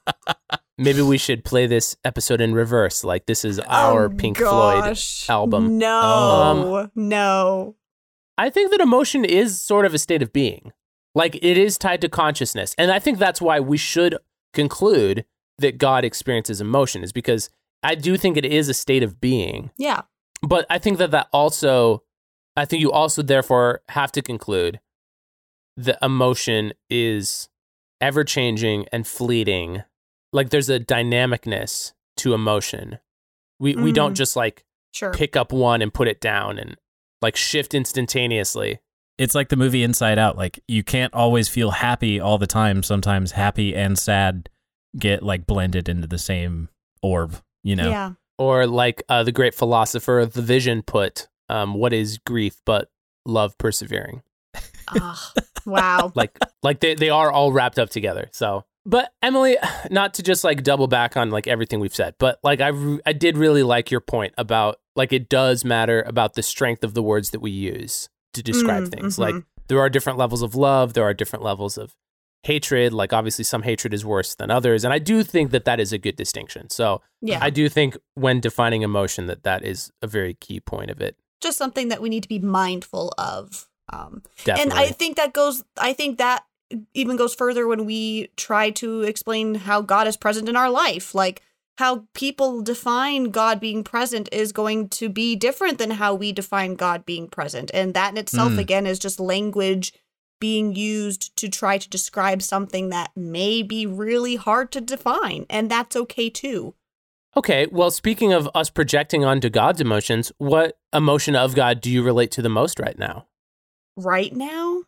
[0.78, 3.04] Maybe we should play this episode in reverse.
[3.04, 4.98] Like this is oh, our Oh, Pink Floyd
[5.28, 5.78] album.
[5.78, 7.76] No, um, no.
[8.36, 10.72] I think that emotion is sort of a state of being.
[11.14, 12.74] Like it is tied to consciousness.
[12.78, 14.16] And I think that's why we should
[14.54, 15.24] conclude
[15.58, 17.50] that God experiences emotion is because
[17.82, 19.70] I do think it is a state of being.
[19.76, 20.02] Yeah.
[20.42, 22.04] But I think that that also
[22.56, 24.80] I think you also therefore have to conclude
[25.76, 27.48] that emotion is
[28.00, 29.84] ever changing and fleeting.
[30.32, 32.98] Like there's a dynamicness to emotion.
[33.60, 34.16] We we don't Mhm.
[34.16, 35.12] just like Sure.
[35.12, 36.76] pick up one and put it down and
[37.22, 38.80] like shift instantaneously.
[39.18, 40.36] it's like the movie Inside Out.
[40.36, 42.84] Like you can't always feel happy all the time.
[42.84, 44.48] Sometimes happy and sad
[44.96, 46.68] get like blended into the same
[47.02, 47.36] orb.
[47.64, 48.12] You know, Yeah.
[48.38, 52.88] Or like uh, the great philosopher of the vision put, um, what is grief but
[53.26, 54.22] love persevering?
[54.88, 55.32] Ah,
[55.66, 56.12] wow.
[56.14, 58.28] Like like they, they are all wrapped up together.
[58.32, 59.56] So but Emily,
[59.90, 63.00] not to just like double back on like everything we've said, but like I re-
[63.06, 66.94] I did really like your point about like it does matter about the strength of
[66.94, 69.16] the words that we use to describe Mm, things.
[69.16, 69.18] mhm.
[69.20, 69.34] Like
[69.68, 71.94] there are different levels of love, there are different levels of
[72.44, 72.92] hatred.
[72.92, 75.92] Like obviously some hatred is worse than others, and I do think that that is
[75.92, 76.70] a good distinction.
[76.70, 77.38] So Yeah.
[77.42, 81.16] I do think when defining emotion that that is a very key point of it.
[81.40, 83.68] Just something that we need to be mindful of.
[83.92, 84.62] Um, Definitely.
[84.72, 86.44] And I think that goes, I think that
[86.94, 91.14] even goes further when we try to explain how God is present in our life.
[91.14, 91.42] Like
[91.78, 96.74] how people define God being present is going to be different than how we define
[96.74, 97.70] God being present.
[97.72, 98.58] And that in itself, Mm.
[98.58, 99.92] again, is just language
[100.40, 105.46] being used to try to describe something that may be really hard to define.
[105.48, 106.74] And that's okay too.
[107.36, 112.02] okay, well, speaking of us projecting onto God's emotions, what emotion of God do you
[112.02, 113.26] relate to the most right now?
[113.96, 114.82] Right now,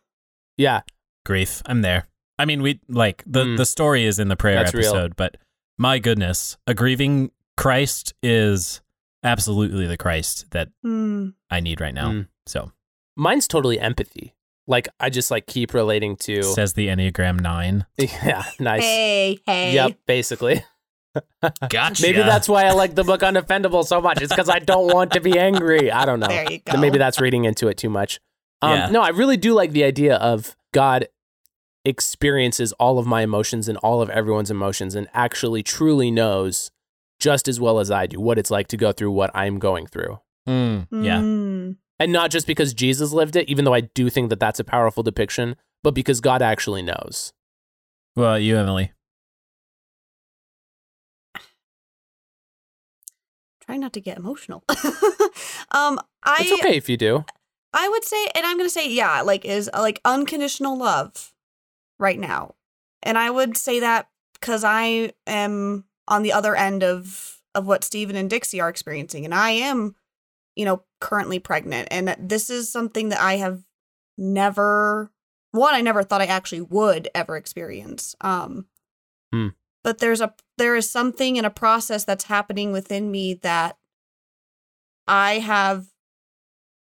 [0.57, 0.81] Yeah,
[1.25, 1.61] grief.
[1.65, 2.07] I'm there.
[2.39, 3.57] I mean, we like the Mm.
[3.57, 4.87] the story is in the prayer That's real.
[4.87, 5.37] episode, but
[5.77, 8.81] my goodness, a grieving Christ is
[9.23, 11.29] absolutely the Christ that hmm.
[11.49, 12.11] I need right now.
[12.11, 12.27] Mm.
[12.47, 12.71] So
[13.15, 14.33] mine's totally empathy.
[14.67, 16.43] Like I just like keep relating to.
[16.43, 17.85] says the Enneagram Nine.
[17.97, 18.81] Yeah, nice.
[18.81, 19.73] hey, hey.
[19.73, 20.63] Yep, basically.
[21.69, 22.01] Gotcha.
[22.01, 24.21] Maybe that's why I like the book Unoffendable so much.
[24.21, 25.91] It's because I don't want to be angry.
[25.91, 26.27] I don't know.
[26.27, 26.77] There you go.
[26.77, 28.19] Maybe that's reading into it too much.
[28.61, 28.89] Um, Yeah.
[28.89, 31.07] No, I really do like the idea of God
[31.83, 36.69] experiences all of my emotions and all of everyone's emotions and actually truly knows
[37.19, 39.87] just as well as I do what it's like to go through what I'm going
[39.87, 40.19] through.
[40.47, 41.19] Mm, yeah.
[41.19, 41.77] Mm.
[41.99, 44.63] And not just because Jesus lived it, even though I do think that that's a
[44.63, 47.31] powerful depiction, but because God actually knows.
[48.15, 48.91] Well, you, Emily.
[53.71, 54.63] trying not to get emotional.
[55.71, 57.23] um, I It's okay if you do.
[57.73, 61.33] I would say, and I'm gonna say, yeah, like is uh, like unconditional love
[61.99, 62.55] right now,
[63.03, 67.83] and I would say that because I am on the other end of of what
[67.83, 69.95] Steven and Dixie are experiencing, and I am,
[70.55, 73.63] you know, currently pregnant, and this is something that I have
[74.17, 75.11] never
[75.51, 78.15] one I never thought I actually would ever experience.
[78.21, 78.67] Um,
[79.33, 79.49] Hmm.
[79.83, 83.77] but there's a there is something in a process that's happening within me that
[85.07, 85.87] I have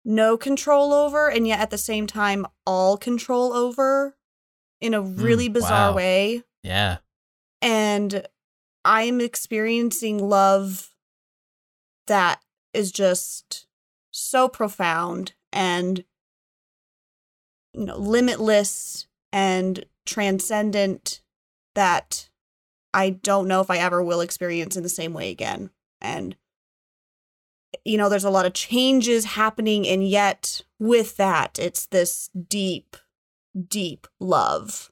[0.09, 4.17] no control over and yet at the same time all control over
[4.81, 5.97] in a mm, really bizarre wow.
[5.97, 6.99] way Yeah.
[7.61, 8.27] and
[8.87, 10.95] i'm experiencing love
[12.07, 12.41] that
[12.73, 13.67] is just
[14.11, 16.05] so profound and
[17.75, 21.21] you know limitless and transcendent
[21.75, 22.31] that
[22.95, 25.69] i don't know if i ever will experience in the same way again
[26.01, 26.35] and
[27.89, 32.97] you know there's a lot of changes happening and yet with that it's this deep
[33.69, 34.91] deep love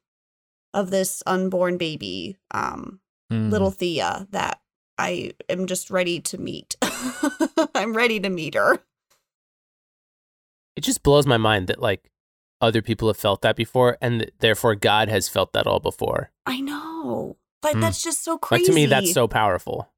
[0.72, 3.01] of this unborn baby um
[3.32, 3.51] Mm.
[3.51, 4.61] little thea that
[4.99, 6.76] i am just ready to meet
[7.74, 8.78] i'm ready to meet her
[10.76, 12.11] It just blows my mind that like
[12.61, 16.30] other people have felt that before, and th- therefore God has felt that all before.
[16.47, 17.80] i know but Hmm.
[17.80, 19.90] that's just so crazy to me, that's so powerful.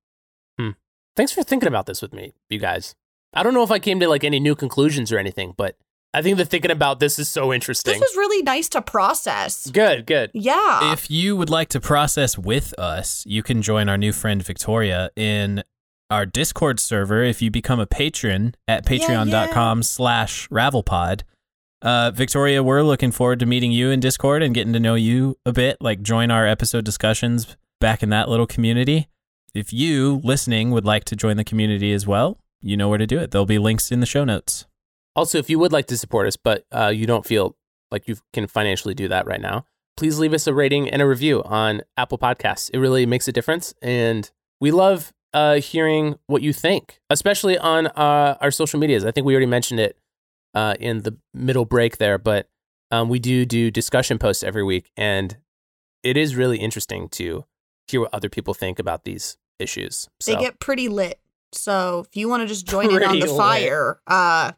[0.58, 0.70] Hmm.
[1.18, 2.94] Thanks for thinking about this with me, you guys.
[3.34, 5.76] I don't know if I came to like any new conclusions or anything, but
[6.14, 7.94] I think the thinking about this is so interesting.
[7.94, 10.30] this was really nice to process good, good.
[10.32, 14.40] yeah If you would like to process with us, you can join our new friend
[14.40, 15.64] Victoria in
[16.08, 21.22] our Discord server if you become a patron at patreon.com slash ravelpod.
[21.82, 25.36] Uh, Victoria, we're looking forward to meeting you in Discord and getting to know you
[25.44, 29.08] a bit, like join our episode discussions back in that little community.
[29.54, 33.06] If you, listening, would like to join the community as well, you know where to
[33.06, 33.30] do it.
[33.30, 34.66] There'll be links in the show notes.
[35.16, 37.56] Also, if you would like to support us, but uh, you don't feel
[37.90, 39.64] like you can financially do that right now,
[39.96, 42.70] please leave us a rating and a review on Apple Podcasts.
[42.72, 43.74] It really makes a difference.
[43.82, 44.30] And
[44.60, 49.04] we love uh, hearing what you think, especially on uh, our social medias.
[49.04, 49.98] I think we already mentioned it
[50.54, 52.48] uh, in the middle break there, but
[52.90, 54.90] um, we do do discussion posts every week.
[54.96, 55.36] And
[56.02, 57.44] it is really interesting to
[57.88, 60.08] hear what other people think about these issues.
[60.20, 61.20] So, they get pretty lit
[61.52, 63.36] so if you want to just join in on Pretty the lit.
[63.36, 64.52] fire uh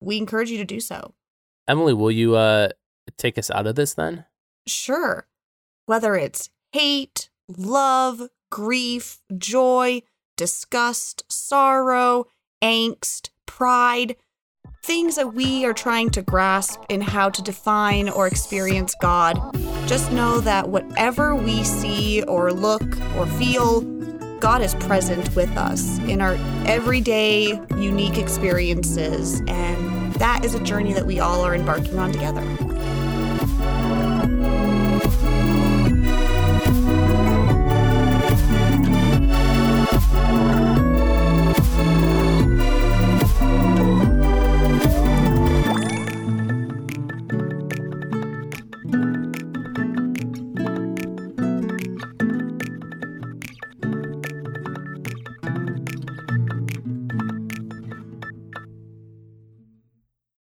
[0.00, 1.14] we encourage you to do so
[1.68, 2.70] Emily, will you uh,
[3.18, 4.24] take us out of this then?
[4.66, 5.26] Sure.
[5.84, 10.00] Whether it's hate, love, grief, joy,
[10.38, 12.24] disgust, sorrow,
[12.62, 14.16] angst, pride,
[14.82, 19.38] things that we are trying to grasp in how to define or experience God,
[19.86, 22.82] just know that whatever we see or look
[23.16, 23.82] or feel,
[24.40, 26.34] God is present with us in our
[26.66, 29.40] everyday, unique experiences.
[29.48, 32.42] And that is a journey that we all are embarking on together.